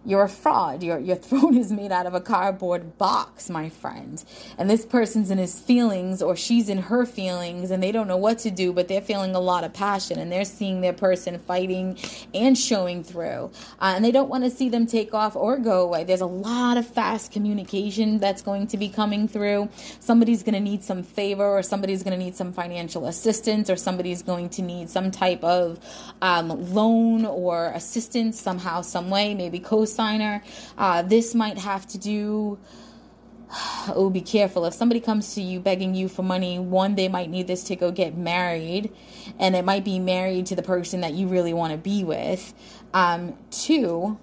you're 0.05 0.23
a 0.23 0.29
fraud. 0.29 0.83
Your, 0.83 0.99
your 0.99 1.17
throne 1.17 1.57
is 1.63 1.73
made 1.73 1.93
out 1.93 2.07
of 2.07 2.15
a 2.15 2.21
cardboard 2.21 2.99
box, 2.99 3.49
my 3.49 3.69
friend. 3.69 4.23
And 4.59 4.69
this 4.69 4.85
person's 4.85 5.31
in 5.31 5.39
his 5.39 5.59
feelings 5.59 6.23
or 6.23 6.37
she's 6.37 6.69
in 6.69 6.79
her 6.79 7.07
feelings 7.07 7.71
and 7.71 7.83
they 7.83 7.93
don't 7.93 8.09
know 8.09 8.17
what 8.17 8.39
to 8.41 8.51
do, 8.51 8.73
but 8.73 8.89
they're 8.89 9.01
feeling 9.01 9.35
a 9.35 9.41
lot 9.41 9.65
of 9.65 9.73
passion 9.73 10.19
and 10.19 10.31
they're 10.31 10.45
seeing 10.45 10.81
their 10.81 10.93
person 10.93 11.39
fighting 11.39 11.99
and 12.35 12.59
showing 12.59 13.05
through. 13.05 13.51
Uh, 13.81 13.93
and 13.97 14.05
they 14.05 14.11
don't 14.11 14.29
want 14.29 14.45
to 14.45 14.51
see 14.51 14.69
them 14.69 14.87
take 14.87 15.15
off 15.15 15.37
or 15.37 15.57
go 15.59 15.83
away. 15.83 16.05
There's 16.05 16.21
a 16.21 16.27
lot 16.27 16.77
of 16.77 16.87
fast 16.87 17.33
communication 17.33 18.19
that's 18.19 18.43
going 18.43 18.67
to 18.69 18.77
be 18.77 18.89
coming 18.89 19.29
through. 19.29 19.69
Somebody's 20.01 20.43
going 20.43 20.55
to 20.55 20.61
need 20.61 20.83
some 20.83 21.03
favor 21.03 21.47
or 21.47 21.63
somebody's 21.63 22.03
going 22.03 22.19
to 22.19 22.23
need 22.23 22.35
some 22.35 22.53
financial 22.53 23.07
assistance 23.07 23.71
or 23.71 23.77
somebody's 23.77 24.23
going 24.23 24.49
to 24.51 24.63
need 24.63 24.91
some 24.91 25.11
type 25.11 25.43
of 25.45 25.79
um, 26.21 26.49
loan 26.73 27.25
or 27.25 27.67
assistance 27.69 28.41
somehow, 28.41 28.81
some 28.81 29.11
way, 29.11 29.35
maybe 29.35 29.61
co 29.61 29.85
signer. 29.95 30.43
Uh, 30.77 31.03
this 31.03 31.35
might 31.35 31.59
have 31.59 31.87
to 31.89 31.99
do. 31.99 32.59
Oh, 33.89 34.11
be 34.11 34.21
careful. 34.21 34.65
If 34.65 34.75
somebody 34.75 35.01
comes 35.01 35.35
to 35.35 35.43
you 35.43 35.59
begging 35.59 35.97
you 35.97 36.09
for 36.09 36.23
money, 36.23 36.61
one, 36.61 36.95
they 36.95 37.09
might 37.09 37.29
need 37.29 37.49
this 37.49 37.65
to 37.65 37.75
go 37.75 37.91
get 37.91 38.17
married, 38.17 38.93
and 39.41 39.57
it 39.57 39.65
might 39.65 39.85
be 39.85 39.99
married 39.99 40.47
to 40.47 40.57
the 40.57 40.63
person 40.63 41.01
that 41.01 41.15
you 41.15 41.27
really 41.27 41.53
want 41.53 41.73
to 41.73 41.79
be 41.79 42.05
with. 42.05 42.55
Um, 42.95 43.37
two, 43.51 44.19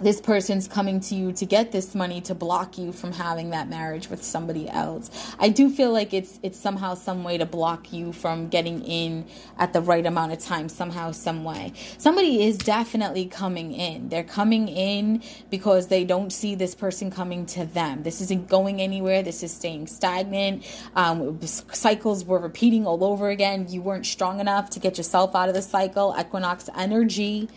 this 0.00 0.20
person's 0.20 0.68
coming 0.68 1.00
to 1.00 1.14
you 1.14 1.32
to 1.32 1.44
get 1.44 1.72
this 1.72 1.94
money 1.94 2.20
to 2.22 2.34
block 2.34 2.78
you 2.78 2.92
from 2.92 3.12
having 3.12 3.50
that 3.50 3.68
marriage 3.68 4.08
with 4.08 4.22
somebody 4.22 4.68
else. 4.68 5.10
I 5.38 5.48
do 5.48 5.68
feel 5.70 5.92
like 5.92 6.14
it's 6.14 6.38
it's 6.42 6.58
somehow 6.58 6.94
some 6.94 7.24
way 7.24 7.38
to 7.38 7.46
block 7.46 7.92
you 7.92 8.12
from 8.12 8.48
getting 8.48 8.82
in 8.84 9.26
at 9.58 9.72
the 9.72 9.80
right 9.80 10.06
amount 10.06 10.32
of 10.32 10.38
time 10.38 10.68
somehow 10.68 11.10
some 11.10 11.44
way. 11.44 11.72
Somebody 11.98 12.44
is 12.44 12.58
definitely 12.58 13.26
coming 13.26 13.72
in. 13.72 14.08
They're 14.08 14.22
coming 14.22 14.68
in 14.68 15.22
because 15.50 15.88
they 15.88 16.04
don't 16.04 16.32
see 16.32 16.54
this 16.54 16.74
person 16.74 17.10
coming 17.10 17.46
to 17.46 17.66
them. 17.66 18.04
This 18.04 18.20
isn't 18.20 18.48
going 18.48 18.80
anywhere. 18.80 19.22
This 19.22 19.42
is 19.42 19.52
staying 19.52 19.88
stagnant. 19.88 20.64
Um, 20.94 21.40
cycles 21.42 22.24
were 22.24 22.38
repeating 22.38 22.86
all 22.86 23.02
over 23.02 23.30
again. 23.30 23.66
You 23.68 23.82
weren't 23.82 24.06
strong 24.06 24.38
enough 24.38 24.70
to 24.70 24.80
get 24.80 24.96
yourself 24.96 25.34
out 25.34 25.48
of 25.48 25.54
the 25.54 25.62
cycle. 25.62 26.14
Equinox 26.18 26.68
energy 26.76 27.48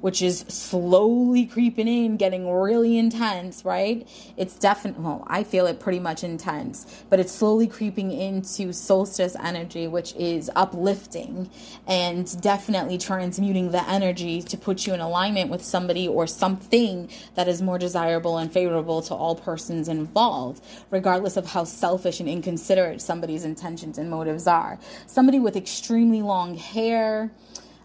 which 0.00 0.22
is 0.22 0.40
slowly 0.48 1.46
creeping 1.46 1.88
in, 1.88 2.16
getting 2.16 2.50
really 2.50 2.98
intense, 2.98 3.64
right? 3.64 4.08
It's 4.36 4.56
definitely, 4.56 5.04
well, 5.04 5.24
I 5.26 5.42
feel 5.44 5.66
it 5.66 5.80
pretty 5.80 6.00
much 6.00 6.22
intense, 6.22 7.04
but 7.10 7.20
it's 7.20 7.32
slowly 7.32 7.66
creeping 7.66 8.12
into 8.12 8.72
solstice 8.72 9.36
energy, 9.42 9.86
which 9.86 10.14
is 10.16 10.50
uplifting 10.54 11.50
and 11.86 12.40
definitely 12.40 12.98
transmuting 12.98 13.70
the 13.70 13.88
energy 13.88 14.42
to 14.42 14.56
put 14.56 14.86
you 14.86 14.94
in 14.94 15.00
alignment 15.00 15.50
with 15.50 15.64
somebody 15.64 16.08
or 16.08 16.26
something 16.26 17.08
that 17.34 17.48
is 17.48 17.62
more 17.62 17.78
desirable 17.78 18.38
and 18.38 18.52
favorable 18.52 19.02
to 19.02 19.14
all 19.14 19.34
persons 19.34 19.88
involved, 19.88 20.62
regardless 20.90 21.36
of 21.36 21.46
how 21.46 21.64
selfish 21.64 22.20
and 22.20 22.28
inconsiderate 22.28 23.00
somebody's 23.00 23.44
intentions 23.44 23.98
and 23.98 24.10
motives 24.10 24.46
are. 24.46 24.78
Somebody 25.06 25.38
with 25.38 25.56
extremely 25.56 26.22
long 26.22 26.56
hair, 26.56 27.30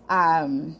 um, 0.09 0.75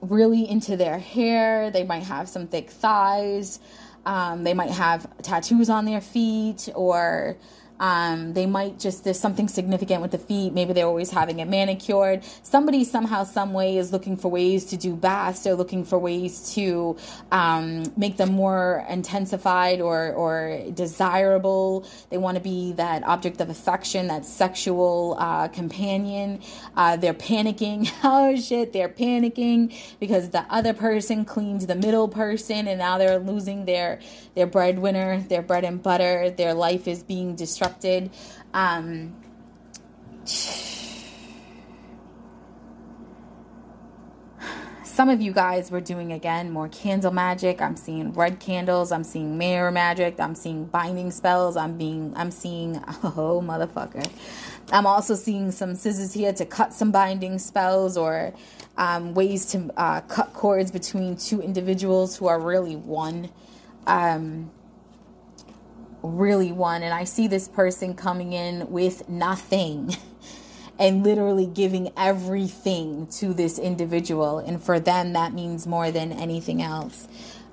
really 0.00 0.48
into 0.48 0.76
their 0.76 0.98
hair. 0.98 1.70
They 1.70 1.84
might 1.84 2.04
have 2.04 2.28
some 2.28 2.46
thick 2.46 2.70
thighs. 2.70 3.60
Um, 4.06 4.44
they 4.44 4.54
might 4.54 4.70
have 4.70 5.06
tattoos 5.22 5.68
on 5.68 5.84
their 5.84 6.00
feet 6.00 6.68
or 6.74 7.36
um, 7.80 8.32
they 8.32 8.46
might 8.46 8.78
just, 8.78 9.04
there's 9.04 9.20
something 9.20 9.48
significant 9.48 10.02
with 10.02 10.10
the 10.10 10.18
feet. 10.18 10.52
Maybe 10.52 10.72
they're 10.72 10.86
always 10.86 11.10
having 11.10 11.38
it 11.38 11.46
manicured. 11.46 12.24
Somebody 12.42 12.84
somehow, 12.84 13.24
some 13.24 13.52
way 13.52 13.76
is 13.76 13.92
looking 13.92 14.16
for 14.16 14.28
ways 14.28 14.64
to 14.66 14.76
do 14.76 14.94
baths. 14.94 15.44
They're 15.44 15.54
looking 15.54 15.84
for 15.84 15.98
ways 15.98 16.52
to 16.54 16.96
um, 17.30 17.92
make 17.96 18.16
them 18.16 18.32
more 18.32 18.84
intensified 18.88 19.80
or, 19.80 20.12
or 20.12 20.60
desirable. 20.74 21.86
They 22.10 22.18
want 22.18 22.36
to 22.36 22.42
be 22.42 22.72
that 22.72 23.04
object 23.04 23.40
of 23.40 23.48
affection, 23.48 24.08
that 24.08 24.24
sexual 24.24 25.16
uh, 25.18 25.48
companion. 25.48 26.40
Uh, 26.76 26.96
they're 26.96 27.14
panicking. 27.14 27.90
oh 28.04 28.34
shit, 28.36 28.72
they're 28.72 28.88
panicking 28.88 29.74
because 30.00 30.30
the 30.30 30.44
other 30.50 30.72
person 30.72 31.24
cleaned 31.24 31.62
the 31.62 31.76
middle 31.76 32.08
person 32.08 32.66
and 32.66 32.78
now 32.78 32.98
they're 32.98 33.18
losing 33.18 33.66
their, 33.66 34.00
their 34.34 34.46
breadwinner, 34.46 35.20
their 35.28 35.42
bread 35.42 35.64
and 35.64 35.82
butter. 35.82 36.30
Their 36.30 36.54
life 36.54 36.88
is 36.88 37.02
being 37.02 37.36
disrupted 37.36 37.67
Um, 38.54 39.14
some 44.84 45.08
of 45.08 45.20
you 45.20 45.32
guys 45.32 45.70
were 45.70 45.80
doing 45.80 46.12
again 46.12 46.50
more 46.50 46.68
candle 46.68 47.12
magic. 47.12 47.62
I'm 47.62 47.76
seeing 47.76 48.12
red 48.12 48.40
candles. 48.40 48.90
I'm 48.90 49.04
seeing 49.04 49.38
mirror 49.38 49.70
magic. 49.70 50.18
I'm 50.18 50.34
seeing 50.34 50.64
binding 50.64 51.10
spells. 51.10 51.56
I'm 51.56 51.78
being 51.78 52.12
I'm 52.16 52.30
seeing 52.30 52.76
oh 53.04 53.42
motherfucker. 53.44 54.10
I'm 54.72 54.86
also 54.86 55.14
seeing 55.14 55.50
some 55.50 55.74
scissors 55.74 56.12
here 56.12 56.32
to 56.34 56.44
cut 56.44 56.72
some 56.72 56.90
binding 56.90 57.38
spells 57.38 57.96
or 57.96 58.34
um, 58.76 59.14
ways 59.14 59.46
to 59.52 59.70
uh, 59.76 60.00
cut 60.02 60.32
cords 60.34 60.70
between 60.70 61.16
two 61.16 61.40
individuals 61.40 62.16
who 62.16 62.26
are 62.26 62.40
really 62.40 62.76
one. 62.76 63.30
Um, 63.86 64.50
really 66.02 66.52
one. 66.52 66.82
And 66.82 66.92
I 66.94 67.04
see 67.04 67.26
this 67.26 67.48
person 67.48 67.94
coming 67.94 68.32
in 68.32 68.70
with 68.70 69.08
nothing 69.08 69.96
and 70.78 71.04
literally 71.04 71.46
giving 71.46 71.90
everything 71.96 73.06
to 73.18 73.34
this 73.34 73.58
individual. 73.58 74.38
And 74.38 74.62
for 74.62 74.78
them, 74.78 75.14
that 75.14 75.32
means 75.32 75.66
more 75.66 75.90
than 75.90 76.12
anything 76.12 76.62
else. 76.62 77.08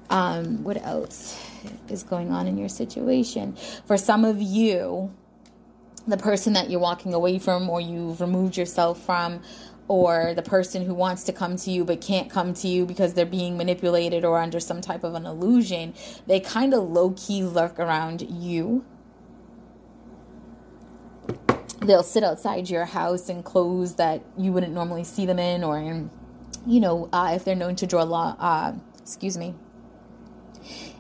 Um, 0.10 0.64
what 0.64 0.78
else 0.84 1.42
is 1.90 2.04
going 2.04 2.32
on 2.32 2.48
in 2.48 2.58
your 2.58 2.70
situation? 2.70 3.56
For 3.86 3.98
some 3.98 4.24
of 4.24 4.42
you, 4.42 5.12
the 6.08 6.18
person 6.18 6.54
that 6.54 6.70
you're 6.70 6.80
walking 6.80 7.14
away 7.14 7.40
from 7.40 7.70
or 7.70 7.82
you've 7.82 8.22
removed 8.22 8.58
yourself 8.58 9.02
from 9.04 9.42
or 9.88 10.34
the 10.34 10.42
person 10.42 10.84
who 10.86 10.94
wants 10.94 11.24
to 11.24 11.34
come 11.34 11.56
to 11.56 11.70
you 11.70 11.86
but 11.86 12.02
can't 12.02 12.30
come 12.30 12.54
to 12.54 12.68
you 12.68 12.86
because 12.86 13.14
they're 13.14 13.26
being 13.26 13.58
manipulated 13.58 14.26
or 14.26 14.40
under 14.40 14.60
some 14.60 14.82
type 14.82 15.04
of 15.04 15.14
an 15.14 15.26
illusion, 15.26 15.94
they 16.26 16.40
kind 16.40 16.74
of 16.74 16.84
low 16.84 17.12
key 17.12 17.44
lurk 17.44 17.80
around 17.80 18.22
you. 18.22 18.84
They'll 21.82 22.04
sit 22.04 22.24
outside 22.24 22.70
your 22.70 22.86
house 22.86 23.30
in 23.30 23.44
clothes 23.44 23.96
that 23.96 24.24
you 24.38 24.52
wouldn't 24.52 24.74
normally 24.74 25.04
see 25.04 25.28
them 25.28 25.38
in, 25.38 25.64
or 25.64 25.78
in, 25.78 26.10
you 26.66 26.80
know, 26.80 27.10
uh, 27.14 27.34
if 27.36 27.46
they're 27.46 27.54
known 27.56 27.76
to 27.76 27.86
draw, 27.86 28.04
uh, 28.04 28.74
excuse 29.00 29.38
me, 29.38 29.54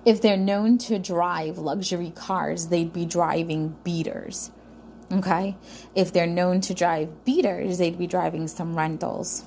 if 0.05 0.21
they're 0.21 0.37
known 0.37 0.77
to 0.77 0.99
drive 0.99 1.57
luxury 1.57 2.11
cars, 2.11 2.67
they'd 2.67 2.93
be 2.93 3.05
driving 3.05 3.75
beaters 3.83 4.51
Okay. 5.15 5.55
If 5.95 6.11
they're 6.11 6.27
known 6.27 6.59
to 6.61 6.73
drive 6.73 7.23
beaters, 7.23 7.77
they'd 7.77 7.97
be 7.97 8.05
driving 8.05 8.49
some 8.49 8.75
rentals. 8.75 9.45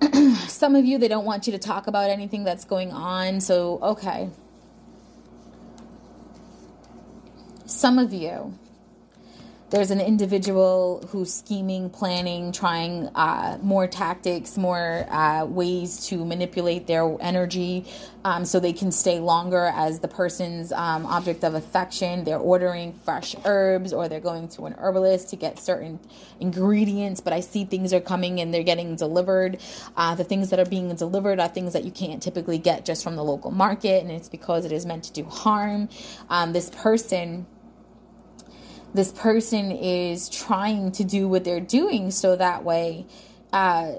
some 0.48 0.74
of 0.74 0.86
you, 0.86 0.96
they 0.96 1.08
don't 1.08 1.26
want 1.26 1.46
you 1.46 1.52
to 1.52 1.58
talk 1.58 1.88
about 1.88 2.08
anything 2.08 2.44
that's 2.44 2.64
going 2.64 2.90
on. 2.90 3.42
So, 3.42 3.78
okay. 3.82 4.30
Some 7.66 7.98
of 7.98 8.14
you, 8.14 8.58
there's 9.76 9.90
an 9.90 10.00
individual 10.00 11.06
who's 11.10 11.34
scheming, 11.34 11.90
planning, 11.90 12.50
trying 12.50 13.08
uh, 13.08 13.58
more 13.60 13.86
tactics, 13.86 14.56
more 14.56 15.04
uh, 15.10 15.44
ways 15.44 16.06
to 16.06 16.24
manipulate 16.24 16.86
their 16.86 17.14
energy 17.20 17.84
um, 18.24 18.46
so 18.46 18.58
they 18.58 18.72
can 18.72 18.90
stay 18.90 19.20
longer 19.20 19.70
as 19.74 20.00
the 20.00 20.08
person's 20.08 20.72
um, 20.72 21.04
object 21.04 21.44
of 21.44 21.54
affection. 21.54 22.24
They're 22.24 22.38
ordering 22.38 22.94
fresh 23.04 23.36
herbs 23.44 23.92
or 23.92 24.08
they're 24.08 24.18
going 24.18 24.48
to 24.48 24.64
an 24.64 24.72
herbalist 24.78 25.28
to 25.30 25.36
get 25.36 25.58
certain 25.58 26.00
ingredients, 26.40 27.20
but 27.20 27.34
I 27.34 27.40
see 27.40 27.66
things 27.66 27.92
are 27.92 28.00
coming 28.00 28.40
and 28.40 28.54
they're 28.54 28.62
getting 28.62 28.96
delivered. 28.96 29.58
Uh, 29.94 30.14
the 30.14 30.24
things 30.24 30.48
that 30.48 30.58
are 30.58 30.64
being 30.64 30.94
delivered 30.94 31.38
are 31.38 31.48
things 31.48 31.74
that 31.74 31.84
you 31.84 31.90
can't 31.90 32.22
typically 32.22 32.56
get 32.56 32.86
just 32.86 33.04
from 33.04 33.14
the 33.14 33.22
local 33.22 33.50
market, 33.50 34.02
and 34.02 34.10
it's 34.10 34.30
because 34.30 34.64
it 34.64 34.72
is 34.72 34.86
meant 34.86 35.04
to 35.04 35.12
do 35.12 35.24
harm. 35.24 35.90
Um, 36.30 36.54
this 36.54 36.70
person 36.70 37.46
this 38.96 39.12
person 39.12 39.70
is 39.70 40.28
trying 40.28 40.90
to 40.92 41.04
do 41.04 41.28
what 41.28 41.44
they're 41.44 41.60
doing 41.60 42.10
so 42.10 42.36
that 42.36 42.64
way 42.64 43.06
uh, 43.52 43.92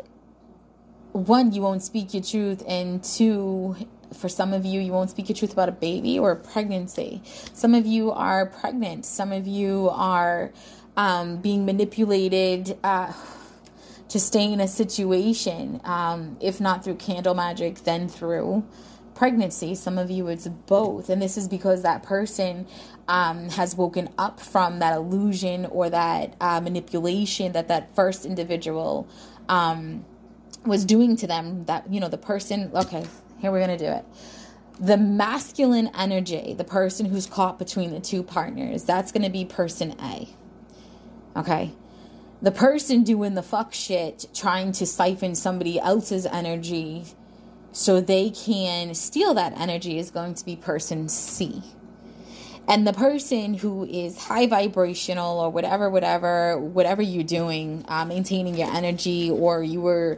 one 1.12 1.52
you 1.52 1.62
won't 1.62 1.82
speak 1.82 2.14
your 2.14 2.24
truth 2.24 2.64
and 2.68 3.04
two 3.04 3.76
for 4.14 4.30
some 4.30 4.54
of 4.54 4.66
you 4.66 4.80
you 4.80 4.92
won't 4.92 5.10
speak 5.10 5.30
your 5.30 5.36
truth 5.36 5.54
about 5.54 5.70
a 5.70 5.74
baby 5.74 6.18
or 6.18 6.32
a 6.32 6.36
pregnancy. 6.36 7.22
Some 7.54 7.74
of 7.74 7.86
you 7.86 8.12
are 8.12 8.46
pregnant. 8.46 9.06
Some 9.06 9.32
of 9.32 9.48
you 9.48 9.90
are 9.92 10.52
um, 10.96 11.38
being 11.38 11.66
manipulated 11.66 12.78
uh, 12.84 13.14
to 14.10 14.20
stay 14.20 14.52
in 14.52 14.62
a 14.62 14.68
situation 14.68 15.82
um, 15.84 16.38
if 16.40 16.62
not 16.62 16.84
through 16.84 16.96
candle 16.96 17.34
magic 17.34 17.84
then 17.84 18.08
through 18.08 18.64
pregnancy. 19.18 19.74
Some 19.74 19.98
of 19.98 20.12
you, 20.12 20.28
it's 20.28 20.48
both. 20.48 21.10
And 21.10 21.20
this 21.20 21.38
is 21.38 21.48
because 21.48 21.82
that 21.82 22.04
person 22.04 22.68
um, 23.08 23.50
has 23.50 23.76
woken 23.76 24.10
up 24.18 24.40
from 24.40 24.80
that 24.80 24.94
illusion 24.96 25.66
or 25.66 25.90
that 25.90 26.36
uh, 26.40 26.62
manipulation 26.62 27.52
that 27.54 27.68
that 27.68 27.96
first 27.96 28.26
individual 28.26 29.08
um, 29.50 30.06
was 30.66 30.86
doing 30.86 31.16
to 31.16 31.28
them. 31.28 31.66
That, 31.66 31.92
you 31.92 32.00
know, 32.00 32.10
the 32.10 32.18
person, 32.18 32.70
okay, 32.76 33.06
here 33.40 33.52
we're 33.52 33.66
going 33.66 33.78
to 33.78 33.84
do 33.84 33.92
it. 33.92 34.06
The 34.80 34.98
masculine 34.98 35.90
energy, 35.98 36.54
the 36.54 36.64
person 36.64 37.08
who's 37.08 37.26
caught 37.26 37.58
between 37.58 37.92
the 37.92 38.00
two 38.00 38.22
partners, 38.22 38.84
that's 38.84 39.12
going 39.12 39.24
to 39.24 39.32
be 39.32 39.46
person 39.46 39.96
A. 40.00 40.30
Okay 41.36 41.74
the 42.40 42.52
person 42.52 43.04
doing 43.04 43.34
the 43.34 43.42
fuck 43.42 43.74
shit, 43.74 44.28
trying 44.32 44.72
to 44.72 44.86
siphon 44.86 45.34
somebody 45.34 45.80
else's 45.80 46.28
energy 46.28 47.04
so 47.78 48.02
they 48.02 48.32
can 48.32 48.96
steal 48.96 49.36
that 49.36 49.54
energy 49.56 50.00
is 50.00 50.10
going 50.10 50.34
to 50.34 50.44
be 50.44 50.56
person 50.56 51.08
C. 51.08 51.62
And 52.68 52.88
the 52.88 52.92
person 52.92 53.54
who 53.54 53.86
is 53.86 54.18
high 54.18 54.48
vibrational 54.48 55.40
or 55.40 55.52
whatever, 55.52 55.88
whatever, 55.88 56.58
whatever 56.58 57.04
you're 57.04 57.24
doing, 57.24 57.86
uh, 57.88 58.04
maintaining 58.04 58.56
your 58.56 58.74
energy, 58.74 59.30
or 59.30 59.62
you 59.62 59.80
were 59.80 60.18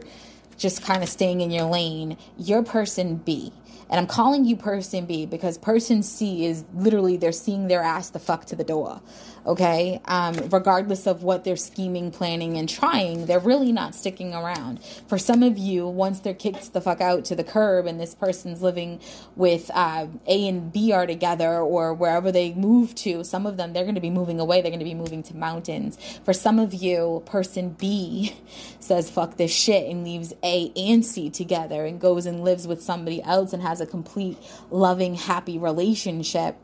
just 0.56 0.82
kind 0.82 1.02
of 1.02 1.10
staying 1.10 1.42
in 1.42 1.50
your 1.50 1.66
lane, 1.66 2.16
you're 2.38 2.62
person 2.62 3.16
B. 3.16 3.52
And 3.90 4.00
I'm 4.00 4.06
calling 4.06 4.46
you 4.46 4.56
person 4.56 5.04
B 5.04 5.26
because 5.26 5.58
person 5.58 6.02
C 6.02 6.46
is 6.46 6.64
literally 6.72 7.18
they're 7.18 7.30
seeing 7.30 7.68
their 7.68 7.82
ass 7.82 8.08
the 8.08 8.20
fuck 8.20 8.46
to 8.46 8.56
the 8.56 8.64
door. 8.64 9.02
Okay? 9.46 10.00
Um, 10.04 10.34
regardless 10.50 11.06
of 11.06 11.22
what 11.22 11.44
they're 11.44 11.56
scheming 11.56 12.10
planning 12.10 12.56
and 12.56 12.68
trying 12.68 13.26
they're 13.26 13.40
really 13.40 13.72
not 13.72 13.94
sticking 13.94 14.34
around. 14.34 14.82
For 15.08 15.18
some 15.18 15.42
of 15.42 15.58
you 15.58 15.86
once 15.86 16.20
they're 16.20 16.34
kicked 16.34 16.72
the 16.72 16.80
fuck 16.80 17.00
out 17.00 17.24
to 17.26 17.36
the 17.36 17.44
curb 17.44 17.86
and 17.86 18.00
this 18.00 18.14
person's 18.14 18.62
living 18.62 19.00
with 19.36 19.70
uh, 19.74 20.06
a 20.26 20.48
and 20.48 20.72
b 20.72 20.92
are 20.92 21.06
together 21.06 21.58
or 21.58 21.94
wherever 21.94 22.32
they 22.32 22.52
move 22.54 22.94
to 22.96 23.24
some 23.24 23.46
of 23.46 23.56
them 23.56 23.72
they're 23.72 23.84
going 23.84 23.94
to 23.94 24.00
be 24.00 24.10
moving 24.10 24.40
away. 24.40 24.60
They're 24.60 24.70
going 24.70 24.80
to 24.80 24.84
be 24.84 24.94
moving 24.94 25.22
to 25.24 25.36
mountains. 25.36 25.98
For 26.24 26.32
some 26.32 26.58
of 26.58 26.74
you 26.74 27.22
person 27.26 27.70
b 27.70 28.34
says 28.80 29.10
fuck 29.10 29.36
this 29.36 29.52
shit 29.52 29.88
and 29.90 30.04
leaves 30.04 30.32
a 30.42 30.72
and 30.76 31.04
c 31.04 31.30
together 31.30 31.84
and 31.84 32.00
goes 32.00 32.26
and 32.26 32.44
lives 32.44 32.66
with 32.66 32.82
somebody 32.82 33.22
else 33.22 33.52
and 33.52 33.62
has 33.62 33.80
a 33.80 33.86
complete 33.86 34.38
loving 34.70 35.14
happy 35.14 35.58
relationship 35.58 36.56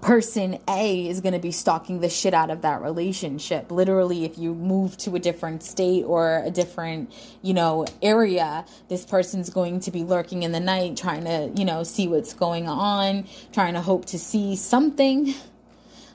person 0.00 0.58
A 0.68 1.08
is 1.08 1.20
going 1.20 1.32
to 1.32 1.38
be 1.38 1.50
stalking 1.50 2.00
the 2.00 2.08
shit 2.08 2.34
out 2.34 2.50
of 2.50 2.62
that 2.62 2.82
relationship. 2.82 3.70
Literally, 3.70 4.24
if 4.24 4.38
you 4.38 4.54
move 4.54 4.96
to 4.98 5.14
a 5.16 5.18
different 5.18 5.62
state 5.62 6.04
or 6.04 6.42
a 6.44 6.50
different, 6.50 7.12
you 7.42 7.54
know, 7.54 7.86
area, 8.02 8.64
this 8.88 9.04
person's 9.04 9.50
going 9.50 9.80
to 9.80 9.90
be 9.90 10.04
lurking 10.04 10.42
in 10.42 10.52
the 10.52 10.60
night 10.60 10.96
trying 10.96 11.24
to, 11.24 11.50
you 11.56 11.64
know, 11.64 11.82
see 11.82 12.08
what's 12.08 12.34
going 12.34 12.68
on, 12.68 13.26
trying 13.52 13.74
to 13.74 13.80
hope 13.80 14.06
to 14.06 14.18
see 14.18 14.56
something, 14.56 15.34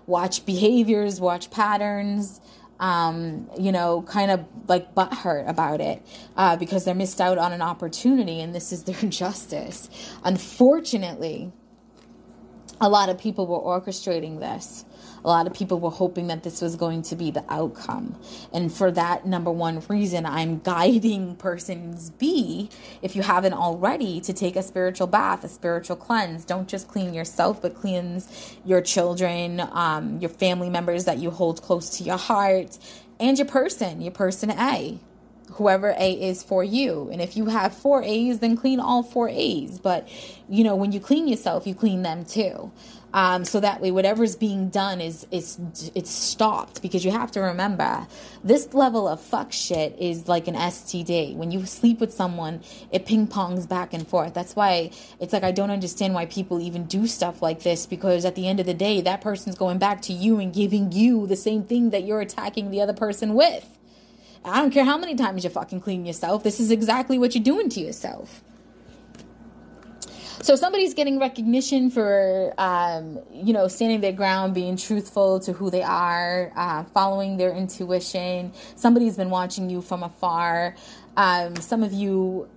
watch 0.06 0.46
behaviors, 0.46 1.20
watch 1.20 1.52
patterns. 1.52 2.40
Um, 2.80 3.48
you 3.60 3.72
know, 3.72 4.02
kind 4.02 4.32
of 4.32 4.44
like 4.68 4.96
butthurt 4.96 5.48
about 5.48 5.82
it 5.82 6.04
uh, 6.36 6.56
because 6.56 6.84
they're 6.84 6.96
missed 6.96 7.22
out 7.22 7.38
on 7.38 7.54
an 7.54 7.62
opportunity 7.62 8.42
and 8.42 8.56
this 8.56 8.72
is 8.72 8.86
their 8.86 8.96
justice. 9.10 9.88
Unfortunately, 10.24 11.52
a 12.82 12.90
lot 12.90 13.10
of 13.10 13.18
people 13.18 13.46
were 13.48 13.60
orchestrating 13.60 14.40
this. 14.40 14.86
A 15.24 15.28
lot 15.28 15.46
of 15.46 15.54
people 15.54 15.80
were 15.80 15.92
hoping 15.92 16.28
that 16.28 16.42
this 16.42 16.62
was 16.62 16.76
going 16.76 17.04
to 17.04 17.16
be 17.16 17.30
the 17.30 17.46
outcome. 17.48 18.20
And 18.52 18.74
for 18.74 18.90
that 18.92 19.24
number 19.24 19.52
one 19.52 19.82
reason, 19.88 20.26
I'm 20.26 20.60
guiding 20.60 21.36
persons 21.38 22.10
B, 22.10 22.70
if 23.04 23.16
you 23.16 23.22
haven't 23.22 23.54
already, 23.54 24.20
to 24.22 24.34
take 24.34 24.56
a 24.56 24.64
spiritual 24.64 25.06
bath, 25.06 25.44
a 25.44 25.48
spiritual 25.48 25.96
cleanse. 25.96 26.44
Don't 26.44 26.68
just 26.68 26.88
clean 26.88 27.14
yourself, 27.14 27.62
but 27.62 27.76
cleanse 27.76 28.58
your 28.66 28.82
children, 28.82 29.62
um, 29.74 30.20
your 30.20 30.30
family 30.30 30.72
members 30.72 31.06
that 31.06 31.20
you 31.20 31.30
hold 31.30 31.62
close 31.62 31.98
to 31.98 32.04
your 32.04 32.18
heart, 32.18 32.80
and 33.20 33.38
your 33.38 33.48
person, 33.48 34.02
your 34.02 34.12
person 34.12 34.50
A 34.50 35.00
whoever 35.54 35.94
A 35.98 36.14
is 36.14 36.44
for 36.44 36.64
you. 36.64 37.10
And 37.12 37.22
if 37.22 37.38
you 37.38 37.46
have 37.48 37.74
four 37.74 38.04
A's, 38.04 38.40
then 38.40 38.56
clean 38.58 38.80
all 38.80 39.04
four 39.04 39.30
A's. 39.30 39.80
But, 39.80 40.08
you 40.50 40.64
know, 40.64 40.76
when 40.76 40.92
you 40.92 41.00
clean 41.00 41.28
yourself, 41.28 41.68
you 41.68 41.76
clean 41.76 42.02
them 42.02 42.26
too. 42.26 42.72
Um, 43.14 43.44
so 43.44 43.60
that 43.60 43.82
way, 43.82 43.92
whatever's 43.92 44.36
being 44.36 44.70
done 44.70 45.02
is 45.02 45.28
is 45.32 45.60
it's 45.94 46.10
stopped 46.10 46.82
because 46.82 47.04
you 47.04 47.12
have 47.12 47.32
to 47.32 47.42
remember 47.42 48.08
this 48.44 48.74
level 48.74 49.08
of 49.08 49.20
fuck 49.20 49.52
shit 49.52 49.98
is 50.00 50.28
like 50.28 50.48
an 50.48 50.56
STD. 50.56 51.36
When 51.36 51.52
you 51.52 51.66
sleep 51.66 52.00
with 52.00 52.14
someone, 52.14 52.62
it 52.90 53.06
ping 53.06 53.28
pongs 53.28 53.68
back 53.68 53.94
and 53.94 54.08
forth. 54.08 54.34
That's 54.34 54.56
why 54.56 54.92
it's 55.20 55.34
like 55.34 55.44
I 55.44 55.52
don't 55.52 55.72
understand 55.72 56.14
why 56.14 56.26
people 56.26 56.62
even 56.62 56.86
do 56.86 57.06
stuff 57.06 57.42
like 57.42 57.64
this 57.64 57.86
because 57.86 58.24
at 58.24 58.36
the 58.36 58.48
end 58.48 58.62
of 58.62 58.66
the 58.66 58.74
day, 58.74 59.02
that 59.02 59.20
person's 59.20 59.58
going 59.58 59.78
back 59.78 60.02
to 60.04 60.14
you 60.14 60.40
and 60.40 60.54
giving 60.54 60.94
you 60.94 61.28
the 61.28 61.36
same 61.36 61.64
thing 61.64 61.90
that 61.90 62.06
you're 62.06 62.22
attacking 62.22 62.72
the 62.72 62.80
other 62.80 62.94
person 62.94 63.34
with. 63.34 63.78
I 64.44 64.60
don't 64.60 64.72
care 64.72 64.86
how 64.86 64.98
many 64.98 65.16
times 65.16 65.44
you 65.44 65.50
fucking 65.50 65.82
clean 65.82 66.06
yourself. 66.06 66.44
This 66.44 66.60
is 66.60 66.72
exactly 66.72 67.20
what 67.20 67.36
you're 67.36 67.44
doing 67.44 67.70
to 67.70 67.80
yourself. 67.80 68.44
So 70.42 70.56
somebody's 70.56 70.96
getting 70.96 71.20
recognition 71.20 71.92
for, 71.92 72.52
um, 72.58 73.20
you 73.32 73.54
know, 73.54 73.68
standing 73.68 74.02
their 74.02 74.12
ground, 74.12 74.56
being 74.56 74.76
truthful 74.76 75.40
to 75.42 75.54
who 75.54 75.70
they 75.70 75.84
are, 75.84 76.52
uh, 76.56 76.84
following 76.86 77.38
their 77.38 77.52
intuition. 77.52 78.52
Somebody's 78.76 79.16
been 79.16 79.30
watching 79.30 79.70
you 79.70 79.82
from 79.82 80.02
afar. 80.02 80.76
Um, 81.16 81.56
some 81.58 81.84
of 81.84 81.94
you, 81.94 82.50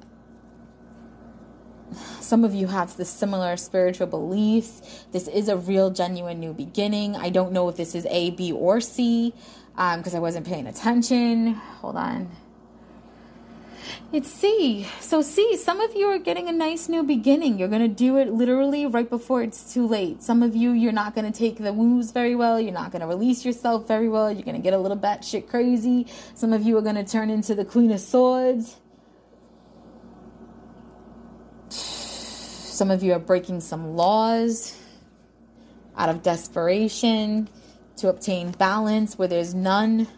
some 2.21 2.43
of 2.43 2.55
you 2.55 2.69
have 2.69 2.97
the 2.97 3.05
similar 3.05 3.59
spiritual 3.59 4.07
beliefs. 4.07 5.05
This 5.13 5.29
is 5.29 5.49
a 5.49 5.57
real, 5.59 5.91
genuine 5.91 6.41
new 6.41 6.55
beginning. 6.55 7.17
I 7.17 7.29
don't 7.29 7.53
know 7.53 7.69
if 7.69 7.77
this 7.77 7.95
is 7.95 8.07
A, 8.09 8.31
B, 8.31 8.51
or 8.51 8.81
C 8.81 9.35
because 9.75 10.15
um, 10.15 10.17
I 10.17 10.21
wasn't 10.21 10.47
paying 10.47 10.67
attention. 10.67 11.55
Hold 11.55 11.97
on. 11.97 12.31
It's 14.13 14.31
C. 14.31 14.87
So, 15.01 15.23
C, 15.23 15.57
some 15.57 15.81
of 15.81 15.97
you 15.97 16.07
are 16.07 16.19
getting 16.19 16.49
a 16.49 16.53
nice 16.53 16.89
new 16.89 17.03
beginning. 17.03 17.59
You're 17.59 17.69
going 17.69 17.83
to 17.83 17.89
do 17.89 18.17
it 18.19 18.33
literally 18.33 18.87
right 18.87 19.11
before 19.11 19.43
it's 19.43 19.75
too 19.75 19.87
late. 19.87 20.23
Some 20.23 20.43
of 20.43 20.55
you, 20.55 20.71
you're 20.71 20.93
not 20.93 21.17
going 21.17 21.31
to 21.31 21.37
take 21.37 21.59
the 21.59 21.73
moves 21.73 22.13
very 22.13 22.37
well. 22.37 22.61
You're 22.61 22.73
not 22.73 22.93
going 22.93 23.01
to 23.01 23.09
release 23.09 23.45
yourself 23.45 23.89
very 23.89 24.09
well. 24.09 24.31
You're 24.31 24.45
going 24.45 24.57
to 24.57 24.63
get 24.63 24.73
a 24.73 24.79
little 24.79 24.97
batshit 24.97 25.49
crazy. 25.49 26.07
Some 26.35 26.53
of 26.53 26.63
you 26.63 26.79
are 26.79 26.83
going 26.83 26.95
to 26.95 27.05
turn 27.05 27.29
into 27.29 27.57
the 27.57 27.65
Queen 27.65 27.91
of 27.91 28.01
Swords. 28.01 28.77
Some 31.69 32.91
of 32.91 33.03
you 33.03 33.13
are 33.15 33.19
breaking 33.19 33.61
some 33.61 33.97
laws 33.97 34.79
out 35.97 36.09
of 36.09 36.23
desperation 36.23 37.49
to 37.97 38.09
obtain 38.09 38.51
balance 38.53 39.19
where 39.19 39.29
there's 39.29 39.55
none 39.55 40.09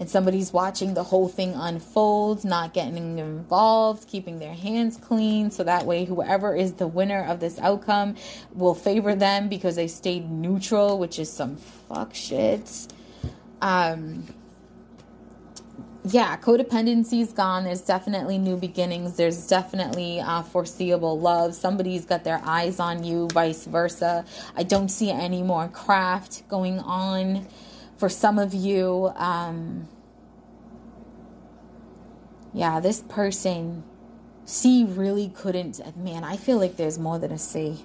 and 0.00 0.08
somebody's 0.08 0.50
watching 0.50 0.94
the 0.94 1.04
whole 1.04 1.28
thing 1.28 1.52
unfold, 1.54 2.42
not 2.42 2.72
getting 2.72 3.18
involved, 3.18 4.08
keeping 4.08 4.38
their 4.38 4.54
hands 4.54 4.96
clean. 4.96 5.50
So 5.50 5.62
that 5.64 5.84
way, 5.84 6.06
whoever 6.06 6.56
is 6.56 6.72
the 6.72 6.86
winner 6.86 7.22
of 7.22 7.38
this 7.38 7.58
outcome 7.58 8.16
will 8.54 8.74
favor 8.74 9.14
them 9.14 9.50
because 9.50 9.76
they 9.76 9.88
stayed 9.88 10.30
neutral, 10.30 10.98
which 10.98 11.18
is 11.18 11.30
some 11.30 11.56
fuck 11.56 12.14
shit. 12.14 12.88
Um, 13.60 14.26
yeah, 16.04 16.36
codependency's 16.38 17.32
gone. 17.32 17.64
There's 17.64 17.82
definitely 17.82 18.38
new 18.38 18.56
beginnings. 18.56 19.16
There's 19.16 19.46
definitely 19.46 20.20
uh, 20.20 20.42
foreseeable 20.42 21.20
love. 21.20 21.54
Somebody's 21.54 22.06
got 22.06 22.24
their 22.24 22.40
eyes 22.44 22.80
on 22.80 23.04
you, 23.04 23.28
vice 23.32 23.66
versa. 23.66 24.24
I 24.56 24.62
don't 24.62 24.88
see 24.88 25.10
any 25.10 25.42
more 25.42 25.68
craft 25.68 26.48
going 26.48 26.78
on 26.78 27.46
for 27.98 28.08
some 28.08 28.38
of 28.38 28.54
you. 28.54 29.12
Um, 29.14 29.88
yeah, 32.54 32.80
this 32.80 33.02
person, 33.02 33.84
C 34.46 34.84
really 34.84 35.28
couldn't. 35.28 35.80
Man, 35.98 36.24
I 36.24 36.36
feel 36.38 36.58
like 36.58 36.76
there's 36.76 36.98
more 36.98 37.18
than 37.18 37.30
a 37.30 37.38
C. 37.38 37.84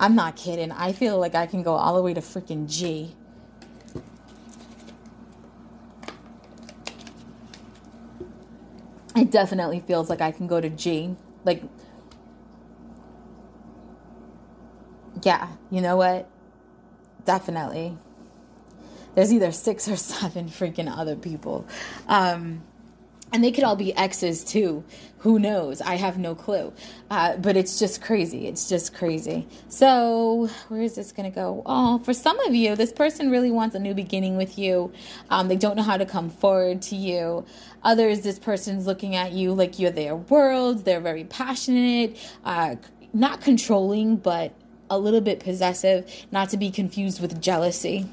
I'm 0.00 0.16
not 0.16 0.34
kidding. 0.36 0.72
I 0.72 0.92
feel 0.92 1.18
like 1.18 1.36
I 1.36 1.46
can 1.46 1.62
go 1.62 1.74
all 1.74 1.94
the 1.94 2.02
way 2.02 2.14
to 2.14 2.20
freaking 2.20 2.68
G. 2.68 3.14
it 9.18 9.30
definitely 9.30 9.80
feels 9.80 10.08
like 10.08 10.20
I 10.20 10.30
can 10.32 10.46
go 10.46 10.60
to 10.60 10.70
G. 10.70 11.16
Like, 11.44 11.62
yeah, 15.22 15.48
you 15.70 15.80
know 15.80 15.96
what? 15.96 16.28
Definitely. 17.24 17.96
There's 19.14 19.32
either 19.32 19.52
six 19.52 19.88
or 19.88 19.96
seven 20.14 20.48
freaking 20.48 20.90
other 20.94 21.16
people. 21.16 21.66
Um, 22.06 22.62
and 23.32 23.44
they 23.44 23.50
could 23.50 23.64
all 23.64 23.76
be 23.76 23.94
exes 23.96 24.44
too. 24.44 24.84
Who 25.18 25.38
knows? 25.38 25.80
I 25.80 25.96
have 25.96 26.16
no 26.16 26.34
clue. 26.34 26.72
Uh, 27.10 27.36
but 27.36 27.56
it's 27.56 27.78
just 27.78 28.00
crazy. 28.00 28.46
It's 28.46 28.68
just 28.68 28.94
crazy. 28.94 29.48
So 29.68 30.48
where 30.68 30.80
is 30.80 30.94
this 30.94 31.12
going 31.12 31.30
to 31.30 31.34
go? 31.34 31.62
Oh 31.66 31.98
for 31.98 32.14
some 32.14 32.38
of 32.40 32.54
you 32.54 32.76
this 32.76 32.92
person 32.92 33.30
really 33.30 33.50
wants 33.50 33.74
a 33.74 33.78
new 33.78 33.94
beginning 33.94 34.36
with 34.36 34.58
you. 34.58 34.92
Um, 35.30 35.48
they 35.48 35.56
don't 35.56 35.76
know 35.76 35.82
how 35.82 35.96
to 35.96 36.06
come 36.06 36.30
forward 36.30 36.82
to 36.82 36.96
you. 36.96 37.44
Others 37.82 38.20
this 38.20 38.38
person's 38.38 38.86
looking 38.86 39.16
at 39.16 39.32
you 39.32 39.52
like 39.52 39.78
you're 39.78 39.90
their 39.90 40.16
world. 40.16 40.84
They're 40.84 41.00
very 41.00 41.24
passionate 41.24 42.16
uh, 42.44 42.76
not 43.12 43.40
controlling 43.40 44.16
but 44.16 44.52
a 44.90 44.98
little 44.98 45.20
bit 45.20 45.40
possessive 45.40 46.10
not 46.30 46.48
to 46.50 46.56
be 46.56 46.70
confused 46.70 47.20
with 47.20 47.40
jealousy 47.42 48.06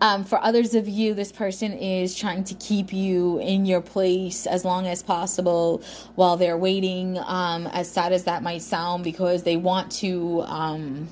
um, 0.00 0.24
for 0.24 0.42
others 0.42 0.74
of 0.74 0.88
you, 0.88 1.14
this 1.14 1.32
person 1.32 1.72
is 1.72 2.14
trying 2.14 2.44
to 2.44 2.54
keep 2.54 2.92
you 2.92 3.38
in 3.38 3.66
your 3.66 3.80
place 3.80 4.46
as 4.46 4.64
long 4.64 4.86
as 4.86 5.02
possible 5.02 5.82
while 6.14 6.36
they're 6.36 6.58
waiting, 6.58 7.18
um, 7.18 7.66
as 7.68 7.90
sad 7.90 8.12
as 8.12 8.24
that 8.24 8.42
might 8.42 8.62
sound, 8.62 9.04
because 9.04 9.42
they 9.42 9.56
want 9.56 9.92
to. 9.92 10.42
Um, 10.42 11.08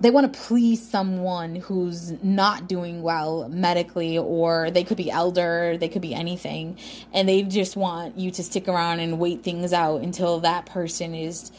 they 0.00 0.10
want 0.10 0.30
to 0.30 0.38
please 0.38 0.86
someone 0.86 1.56
who's 1.56 2.12
not 2.22 2.68
doing 2.68 3.00
well 3.02 3.48
medically, 3.48 4.18
or 4.18 4.70
they 4.70 4.84
could 4.84 4.98
be 4.98 5.10
elder, 5.10 5.78
they 5.78 5.88
could 5.88 6.02
be 6.02 6.12
anything, 6.12 6.78
and 7.14 7.26
they 7.26 7.42
just 7.42 7.74
want 7.74 8.18
you 8.18 8.30
to 8.32 8.42
stick 8.42 8.68
around 8.68 9.00
and 9.00 9.18
wait 9.18 9.42
things 9.42 9.72
out 9.72 10.02
until 10.02 10.40
that 10.40 10.66
person 10.66 11.14
is 11.14 11.50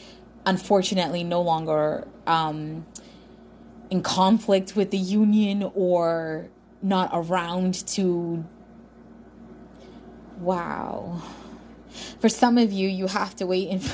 unfortunately 0.44 1.24
no 1.24 1.42
longer 1.42 2.06
um, 2.28 2.86
in 3.90 4.02
conflict 4.02 4.76
with 4.76 4.90
the 4.90 4.98
union 4.98 5.70
or 5.74 6.48
not 6.82 7.10
around 7.12 7.86
to 7.86 8.44
wow 10.38 11.22
for 12.20 12.28
some 12.28 12.58
of 12.58 12.72
you 12.72 12.88
you 12.88 13.06
have 13.06 13.34
to 13.36 13.46
wait 13.46 13.68
and. 13.70 13.90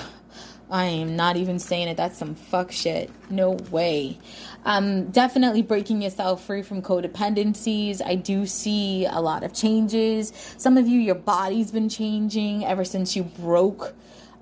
I 0.72 0.86
am 0.86 1.16
not 1.16 1.36
even 1.36 1.58
saying 1.58 1.88
it. 1.88 1.98
That's 1.98 2.16
some 2.16 2.34
fuck 2.34 2.72
shit. 2.72 3.10
No 3.28 3.50
way. 3.70 4.18
Um, 4.64 5.10
definitely 5.10 5.60
breaking 5.60 6.00
yourself 6.00 6.44
free 6.44 6.62
from 6.62 6.80
codependencies. 6.80 8.00
I 8.00 8.14
do 8.14 8.46
see 8.46 9.04
a 9.04 9.20
lot 9.20 9.44
of 9.44 9.52
changes. 9.52 10.32
Some 10.56 10.78
of 10.78 10.88
you, 10.88 10.98
your 10.98 11.14
body's 11.14 11.70
been 11.70 11.90
changing 11.90 12.64
ever 12.64 12.86
since 12.86 13.14
you 13.14 13.24
broke 13.24 13.92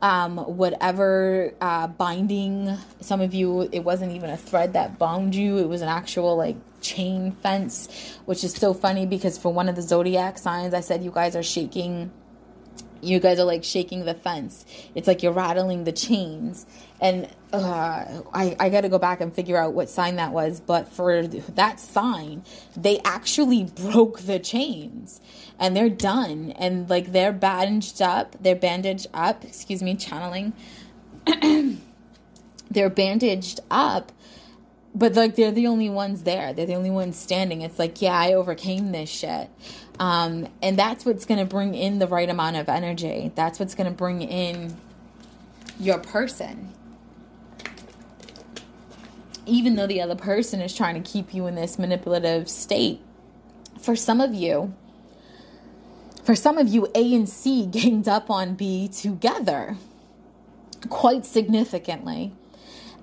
um, 0.02 0.38
whatever 0.38 1.52
uh, 1.60 1.86
binding. 1.86 2.76
Some 3.00 3.20
of 3.20 3.34
you, 3.34 3.68
it 3.72 3.80
wasn't 3.80 4.12
even 4.12 4.30
a 4.30 4.36
thread 4.36 4.72
that 4.72 4.98
bound 4.98 5.34
you, 5.34 5.58
it 5.58 5.68
was 5.68 5.82
an 5.82 5.88
actual 5.88 6.36
like 6.36 6.56
chain 6.80 7.32
fence, 7.42 8.18
which 8.24 8.42
is 8.44 8.54
so 8.54 8.72
funny 8.72 9.06
because 9.06 9.36
for 9.38 9.52
one 9.52 9.68
of 9.68 9.76
the 9.76 9.82
zodiac 9.82 10.38
signs, 10.38 10.74
I 10.74 10.80
said 10.80 11.04
you 11.04 11.10
guys 11.10 11.36
are 11.36 11.42
shaking 11.42 12.10
you 13.02 13.20
guys 13.20 13.38
are 13.38 13.44
like 13.44 13.64
shaking 13.64 14.04
the 14.04 14.14
fence. 14.14 14.64
It's 14.94 15.06
like 15.06 15.22
you're 15.22 15.32
rattling 15.32 15.84
the 15.84 15.92
chains. 15.92 16.66
And 17.00 17.28
uh, 17.52 18.22
I, 18.32 18.56
I 18.58 18.68
got 18.68 18.82
to 18.82 18.88
go 18.88 18.98
back 18.98 19.20
and 19.20 19.34
figure 19.34 19.56
out 19.56 19.72
what 19.72 19.88
sign 19.88 20.16
that 20.16 20.32
was. 20.32 20.60
But 20.60 20.88
for 20.88 21.26
that 21.26 21.80
sign, 21.80 22.44
they 22.76 23.00
actually 23.04 23.64
broke 23.74 24.20
the 24.20 24.38
chains 24.38 25.20
and 25.58 25.76
they're 25.76 25.88
done. 25.90 26.52
And 26.52 26.88
like 26.88 27.12
they're 27.12 27.32
bandaged 27.32 28.02
up. 28.02 28.36
They're 28.40 28.56
bandaged 28.56 29.08
up. 29.14 29.44
Excuse 29.44 29.82
me, 29.82 29.94
channeling. 29.94 30.52
they're 32.70 32.90
bandaged 32.90 33.60
up 33.70 34.12
but 34.94 35.14
like 35.14 35.36
they're 35.36 35.52
the 35.52 35.66
only 35.66 35.90
ones 35.90 36.22
there. 36.24 36.52
They're 36.52 36.66
the 36.66 36.74
only 36.74 36.90
ones 36.90 37.16
standing. 37.16 37.62
It's 37.62 37.78
like 37.78 38.02
yeah 38.02 38.18
i 38.18 38.34
overcame 38.34 38.92
this 38.92 39.08
shit. 39.08 39.50
Um, 39.98 40.48
and 40.62 40.78
that's 40.78 41.04
what's 41.04 41.26
going 41.26 41.40
to 41.40 41.46
bring 41.46 41.74
in 41.74 41.98
the 41.98 42.06
right 42.06 42.28
amount 42.28 42.56
of 42.56 42.68
energy. 42.70 43.32
That's 43.34 43.58
what's 43.58 43.74
going 43.74 43.86
to 43.86 43.96
bring 43.96 44.22
in 44.22 44.74
your 45.78 45.98
person. 45.98 46.72
Even 49.44 49.76
though 49.76 49.86
the 49.86 50.00
other 50.00 50.16
person 50.16 50.60
is 50.60 50.74
trying 50.74 51.00
to 51.02 51.10
keep 51.10 51.34
you 51.34 51.46
in 51.46 51.54
this 51.54 51.78
manipulative 51.78 52.48
state 52.48 53.00
for 53.80 53.96
some 53.96 54.20
of 54.20 54.34
you 54.34 54.72
for 56.22 56.36
some 56.36 56.58
of 56.58 56.68
you 56.68 56.86
a 56.94 57.14
and 57.14 57.28
c 57.28 57.66
ganged 57.70 58.08
up 58.08 58.30
on 58.30 58.54
b 58.54 58.88
together 58.88 59.76
quite 60.88 61.24
significantly 61.24 62.32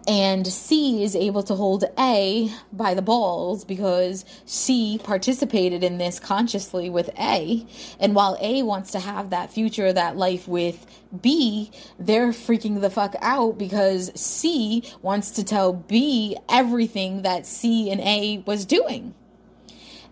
and 0.08 0.48
C 0.48 1.04
is 1.04 1.18
able 1.18 1.44
to 1.44 1.56
hold 1.56 1.84
A 2.00 2.50
by 2.72 2.94
the 2.94 3.02
balls 3.02 3.66
because 3.66 4.24
C 4.46 5.00
participated 5.04 5.84
in 5.84 5.98
this 5.98 6.18
consciously 6.18 6.90
with 6.90 7.10
A. 7.20 7.66
And 8.00 8.16
while 8.16 8.38
A 8.40 8.64
wants 8.64 8.92
to 8.92 9.00
have 9.00 9.32
that 9.32 9.52
future, 9.52 9.92
that 9.92 10.16
life 10.16 10.48
with 10.48 10.86
B, 11.22 11.72
they're 12.00 12.30
freaking 12.30 12.80
the 12.80 12.90
fuck 12.90 13.16
out 13.22 13.58
because 13.58 14.10
C 14.20 14.82
wants 15.02 15.32
to 15.32 15.44
tell 15.44 15.74
B 15.74 16.38
everything 16.48 17.24
that 17.24 17.46
C 17.46 17.92
and 17.92 18.00
A 18.00 18.44
was 18.46 18.66
doing. 18.66 19.14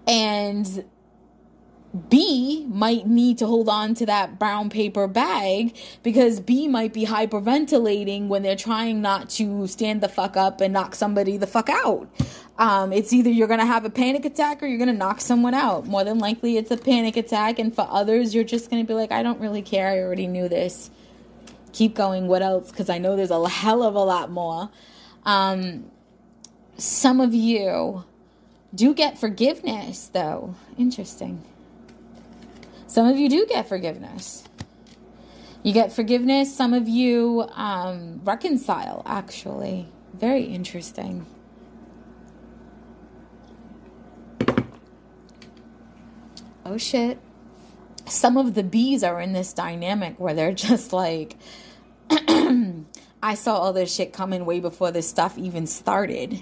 And 0.06 0.84
B 1.96 2.66
might 2.68 3.08
need 3.08 3.38
to 3.38 3.48
hold 3.48 3.70
on 3.70 3.94
to 3.96 4.06
that 4.06 4.38
brown 4.38 4.70
paper 4.70 5.08
bag 5.08 5.78
because 6.04 6.42
B 6.42 6.68
might 6.68 6.94
be 6.94 7.06
hyperventilating 7.06 8.28
when 8.28 8.44
they're 8.44 8.56
trying 8.56 9.02
not 9.02 9.30
to 9.32 9.66
stand 9.68 10.02
the 10.02 10.10
fuck 10.10 10.36
up 10.36 10.60
and 10.60 10.74
knock 10.74 10.94
somebody 10.94 11.38
the 11.38 11.48
fuck 11.48 11.70
out. 11.70 12.10
Um, 12.58 12.92
it's 12.92 13.14
either 13.14 13.30
you're 13.30 13.48
going 13.48 13.60
to 13.60 13.66
have 13.66 13.86
a 13.86 13.90
panic 13.90 14.26
attack 14.26 14.62
or 14.62 14.68
you're 14.68 14.78
going 14.78 14.90
to 14.90 14.94
knock 14.94 15.22
someone 15.22 15.54
out. 15.54 15.86
More 15.88 16.04
than 16.04 16.20
likely, 16.20 16.58
it's 16.58 16.72
a 16.72 16.78
panic 16.78 17.16
attack. 17.18 17.60
And 17.60 17.74
for 17.74 17.88
others, 17.90 18.36
you're 18.36 18.44
just 18.44 18.70
going 18.70 18.84
to 18.84 18.88
be 18.88 18.94
like, 18.94 19.12
I 19.12 19.24
don't 19.24 19.40
really 19.40 19.62
care. 19.62 19.88
I 19.88 20.00
already 20.00 20.28
knew 20.28 20.50
this. 20.50 20.90
Keep 21.72 21.96
going. 21.96 22.28
What 22.28 22.42
else? 22.42 22.72
Because 22.72 22.90
I 22.90 22.98
know 22.98 23.16
there's 23.16 23.32
a 23.32 23.48
hell 23.50 23.84
of 23.84 23.96
a 23.96 24.04
lot 24.04 24.32
more. 24.32 24.70
Um, 25.26 25.92
some 26.78 27.22
of 27.22 27.34
you 27.34 28.04
do 28.74 28.94
get 28.94 29.18
forgiveness, 29.18 30.10
though. 30.14 30.56
Interesting. 30.78 31.44
Some 32.96 33.08
of 33.08 33.18
you 33.18 33.28
do 33.28 33.46
get 33.46 33.68
forgiveness. 33.68 34.46
You 35.64 35.74
get 35.74 35.92
forgiveness. 35.92 36.56
Some 36.56 36.74
of 36.74 36.88
you 36.88 37.46
um, 37.52 38.22
reconcile, 38.24 39.04
actually. 39.06 39.90
Very 40.14 40.44
interesting. 40.44 41.26
Oh 46.66 46.78
shit. 46.78 47.20
Some 48.06 48.38
of 48.38 48.54
the 48.54 48.64
bees 48.64 49.04
are 49.04 49.20
in 49.20 49.34
this 49.34 49.52
dynamic 49.52 50.18
where 50.18 50.34
they're 50.34 50.54
just 50.70 50.94
like, 50.94 51.36
I 52.10 53.36
saw 53.36 53.58
all 53.58 53.74
this 53.74 53.94
shit 53.94 54.14
coming 54.14 54.46
way 54.46 54.62
before 54.62 54.92
this 54.92 55.10
stuff 55.10 55.38
even 55.38 55.68
started. 55.68 56.42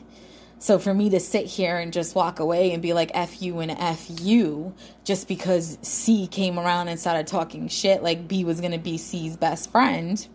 So 0.64 0.80
for 0.80 0.94
me 0.94 1.10
to 1.10 1.20
sit 1.20 1.46
here 1.46 1.76
and 1.76 1.92
just 1.92 2.16
walk 2.16 2.40
away 2.40 2.72
and 2.72 2.82
be 2.82 2.94
like 2.94 3.12
F 3.14 3.42
you 3.42 3.60
and 3.60 3.70
F 3.70 4.08
you 4.22 4.74
just 5.04 5.28
because 5.28 5.78
C 5.82 6.26
came 6.26 6.58
around 6.58 6.88
and 6.88 6.98
started 6.98 7.28
talking 7.28 7.68
shit 7.68 8.02
like 8.02 8.30
B 8.30 8.46
was 8.46 8.62
going 8.62 8.72
to 8.72 8.78
be 8.78 8.98
C's 8.98 9.36
best 9.36 9.70
friend. 9.74 10.26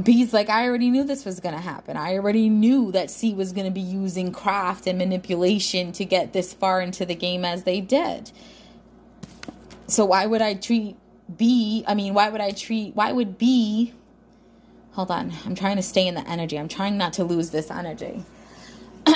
B's 0.00 0.32
like, 0.32 0.48
I 0.48 0.68
already 0.68 0.90
knew 0.90 1.02
this 1.02 1.24
was 1.24 1.40
going 1.40 1.56
to 1.56 1.60
happen. 1.60 1.96
I 1.96 2.14
already 2.14 2.48
knew 2.48 2.92
that 2.92 3.10
C 3.10 3.34
was 3.34 3.52
going 3.52 3.66
to 3.66 3.72
be 3.72 3.80
using 3.80 4.30
craft 4.30 4.86
and 4.86 4.96
manipulation 4.96 5.90
to 5.90 6.04
get 6.04 6.32
this 6.32 6.54
far 6.54 6.80
into 6.80 7.04
the 7.04 7.16
game 7.16 7.44
as 7.44 7.64
they 7.64 7.80
did. 7.80 8.30
So 9.88 10.04
why 10.04 10.26
would 10.26 10.40
I 10.40 10.54
treat 10.54 10.96
B, 11.36 11.82
I 11.84 11.96
mean, 11.96 12.14
why 12.14 12.28
would 12.28 12.40
I 12.40 12.52
treat, 12.52 12.94
why 12.94 13.10
would 13.10 13.38
B 13.38 13.92
Hold 14.94 15.10
on. 15.10 15.32
I'm 15.44 15.56
trying 15.56 15.76
to 15.76 15.82
stay 15.82 16.06
in 16.06 16.14
the 16.14 16.26
energy. 16.28 16.56
I'm 16.56 16.68
trying 16.68 16.96
not 16.96 17.14
to 17.14 17.24
lose 17.24 17.50
this 17.50 17.68
energy. 17.68 18.22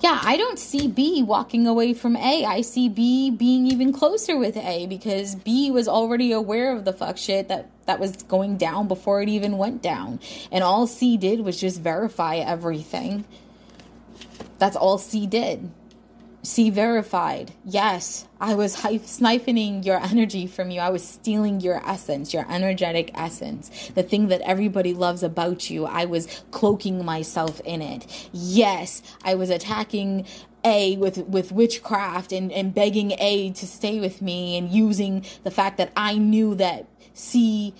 yeah, 0.00 0.20
I 0.22 0.36
don't 0.36 0.58
see 0.58 0.88
B 0.88 1.22
walking 1.22 1.68
away 1.68 1.94
from 1.94 2.16
A. 2.16 2.44
I 2.44 2.62
see 2.62 2.88
B 2.88 3.30
being 3.30 3.68
even 3.68 3.92
closer 3.92 4.36
with 4.36 4.56
A 4.56 4.86
because 4.86 5.36
B 5.36 5.70
was 5.70 5.86
already 5.86 6.32
aware 6.32 6.74
of 6.74 6.84
the 6.84 6.92
fuck 6.92 7.16
shit 7.16 7.46
that 7.46 7.70
that 7.86 8.00
was 8.00 8.16
going 8.24 8.56
down 8.56 8.88
before 8.88 9.22
it 9.22 9.28
even 9.28 9.56
went 9.56 9.80
down. 9.80 10.18
And 10.50 10.64
all 10.64 10.88
C 10.88 11.16
did 11.16 11.40
was 11.40 11.60
just 11.60 11.80
verify 11.80 12.36
everything. 12.38 13.24
That's 14.58 14.74
all 14.74 14.98
C 14.98 15.28
did. 15.28 15.70
C 16.44 16.68
verified. 16.68 17.52
Yes, 17.64 18.28
I 18.38 18.54
was 18.54 18.76
siphoning 18.76 19.84
your 19.84 19.98
energy 19.98 20.46
from 20.46 20.70
you. 20.70 20.80
I 20.80 20.90
was 20.90 21.02
stealing 21.02 21.60
your 21.60 21.82
essence, 21.88 22.34
your 22.34 22.46
energetic 22.52 23.10
essence, 23.14 23.90
the 23.94 24.02
thing 24.02 24.28
that 24.28 24.42
everybody 24.42 24.92
loves 24.92 25.22
about 25.22 25.70
you. 25.70 25.86
I 25.86 26.04
was 26.04 26.44
cloaking 26.50 27.02
myself 27.04 27.60
in 27.64 27.80
it. 27.80 28.28
Yes, 28.32 29.02
I 29.24 29.34
was 29.34 29.48
attacking 29.48 30.26
a 30.64 30.96
with 30.98 31.18
with 31.26 31.50
witchcraft 31.50 32.30
and 32.30 32.52
and 32.52 32.74
begging 32.74 33.12
A 33.18 33.50
to 33.52 33.66
stay 33.66 33.98
with 33.98 34.20
me 34.22 34.56
and 34.56 34.70
using 34.70 35.24
the 35.42 35.50
fact 35.50 35.78
that 35.78 35.92
I 35.96 36.18
knew 36.18 36.54
that 36.56 36.86
C 37.14 37.74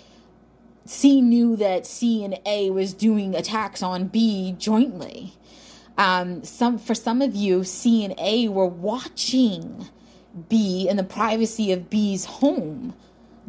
C 0.86 1.20
knew 1.20 1.56
that 1.56 1.86
C 1.86 2.24
and 2.24 2.38
A 2.46 2.70
was 2.70 2.92
doing 2.94 3.34
attacks 3.34 3.82
on 3.82 4.08
B 4.08 4.54
jointly. 4.58 5.34
Um, 5.96 6.42
some 6.44 6.78
for 6.78 6.94
some 6.94 7.22
of 7.22 7.34
you, 7.34 7.64
C 7.64 8.04
and 8.04 8.14
A 8.18 8.48
were 8.48 8.66
watching 8.66 9.88
B 10.48 10.88
in 10.88 10.96
the 10.96 11.04
privacy 11.04 11.70
of 11.72 11.88
B's 11.88 12.24
home 12.24 12.94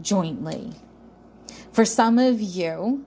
jointly. 0.02 0.74
For 1.72 1.86
some 1.86 2.20
of 2.20 2.40
you, 2.42 3.06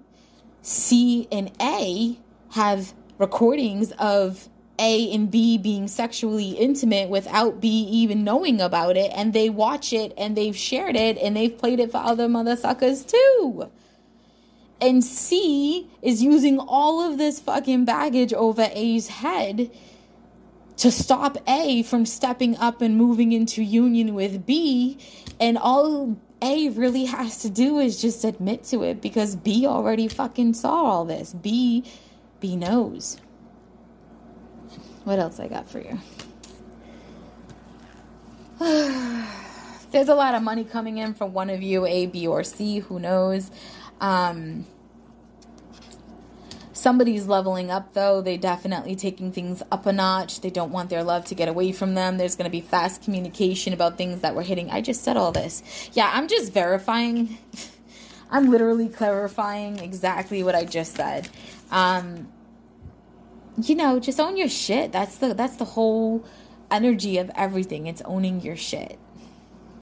C 0.62 1.28
and 1.30 1.52
A 1.60 2.18
have 2.50 2.92
recordings 3.18 3.92
of 3.92 4.48
A 4.78 5.12
and 5.14 5.30
B 5.30 5.56
being 5.56 5.86
sexually 5.86 6.50
intimate 6.50 7.08
without 7.08 7.60
B 7.60 7.68
even 7.68 8.24
knowing 8.24 8.60
about 8.60 8.96
it, 8.96 9.12
and 9.14 9.32
they 9.32 9.48
watch 9.48 9.92
it 9.92 10.12
and 10.18 10.36
they've 10.36 10.56
shared 10.56 10.96
it 10.96 11.16
and 11.18 11.36
they've 11.36 11.56
played 11.56 11.80
it 11.80 11.92
for 11.92 11.98
other 11.98 12.28
mother 12.28 12.56
suckers 12.56 13.04
too. 13.04 13.70
And 14.80 15.02
C 15.02 15.88
is 16.02 16.22
using 16.22 16.58
all 16.58 17.00
of 17.00 17.18
this 17.18 17.40
fucking 17.40 17.84
baggage 17.84 18.32
over 18.32 18.68
A's 18.72 19.08
head 19.08 19.70
to 20.76 20.92
stop 20.92 21.36
A 21.48 21.82
from 21.82 22.06
stepping 22.06 22.56
up 22.56 22.80
and 22.80 22.96
moving 22.96 23.32
into 23.32 23.62
union 23.62 24.14
with 24.14 24.46
B. 24.46 24.98
And 25.40 25.58
all 25.58 26.16
A 26.40 26.68
really 26.70 27.06
has 27.06 27.38
to 27.42 27.50
do 27.50 27.80
is 27.80 28.00
just 28.00 28.24
admit 28.24 28.64
to 28.64 28.84
it 28.84 29.02
because 29.02 29.34
B 29.34 29.66
already 29.66 30.06
fucking 30.06 30.54
saw 30.54 30.84
all 30.84 31.04
this. 31.04 31.32
B 31.34 31.84
B 32.40 32.56
knows. 32.56 33.18
What 35.04 35.18
else 35.18 35.40
I 35.40 35.48
got 35.48 35.68
for 35.68 35.80
you? 35.80 35.98
There's 39.90 40.08
a 40.08 40.14
lot 40.14 40.34
of 40.34 40.42
money 40.42 40.64
coming 40.64 40.98
in 40.98 41.14
from 41.14 41.32
one 41.32 41.48
of 41.48 41.62
you, 41.62 41.86
A, 41.86 42.06
B, 42.06 42.26
or 42.26 42.44
C, 42.44 42.80
who 42.80 42.98
knows. 42.98 43.50
Um, 44.00 44.66
Somebody's 46.78 47.26
leveling 47.26 47.72
up 47.72 47.92
though. 47.92 48.20
They 48.20 48.36
definitely 48.36 48.94
taking 48.94 49.32
things 49.32 49.64
up 49.72 49.86
a 49.86 49.92
notch. 49.92 50.42
They 50.42 50.50
don't 50.50 50.70
want 50.70 50.90
their 50.90 51.02
love 51.02 51.24
to 51.24 51.34
get 51.34 51.48
away 51.48 51.72
from 51.72 51.96
them. 51.96 52.18
There's 52.18 52.36
going 52.36 52.44
to 52.44 52.52
be 52.52 52.60
fast 52.60 53.02
communication 53.02 53.72
about 53.72 53.98
things 53.98 54.20
that 54.20 54.36
we're 54.36 54.44
hitting. 54.44 54.70
I 54.70 54.80
just 54.80 55.02
said 55.02 55.16
all 55.16 55.32
this. 55.32 55.64
Yeah, 55.94 56.08
I'm 56.14 56.28
just 56.28 56.52
verifying. 56.52 57.36
I'm 58.30 58.48
literally 58.48 58.88
clarifying 58.88 59.80
exactly 59.80 60.44
what 60.44 60.54
I 60.54 60.64
just 60.66 60.94
said. 60.94 61.28
Um, 61.72 62.28
you 63.60 63.74
know, 63.74 63.98
just 63.98 64.20
own 64.20 64.36
your 64.36 64.48
shit. 64.48 64.92
That's 64.92 65.18
the 65.18 65.34
that's 65.34 65.56
the 65.56 65.64
whole 65.64 66.24
energy 66.70 67.18
of 67.18 67.28
everything. 67.34 67.88
It's 67.88 68.02
owning 68.02 68.40
your 68.40 68.56
shit. 68.56 69.00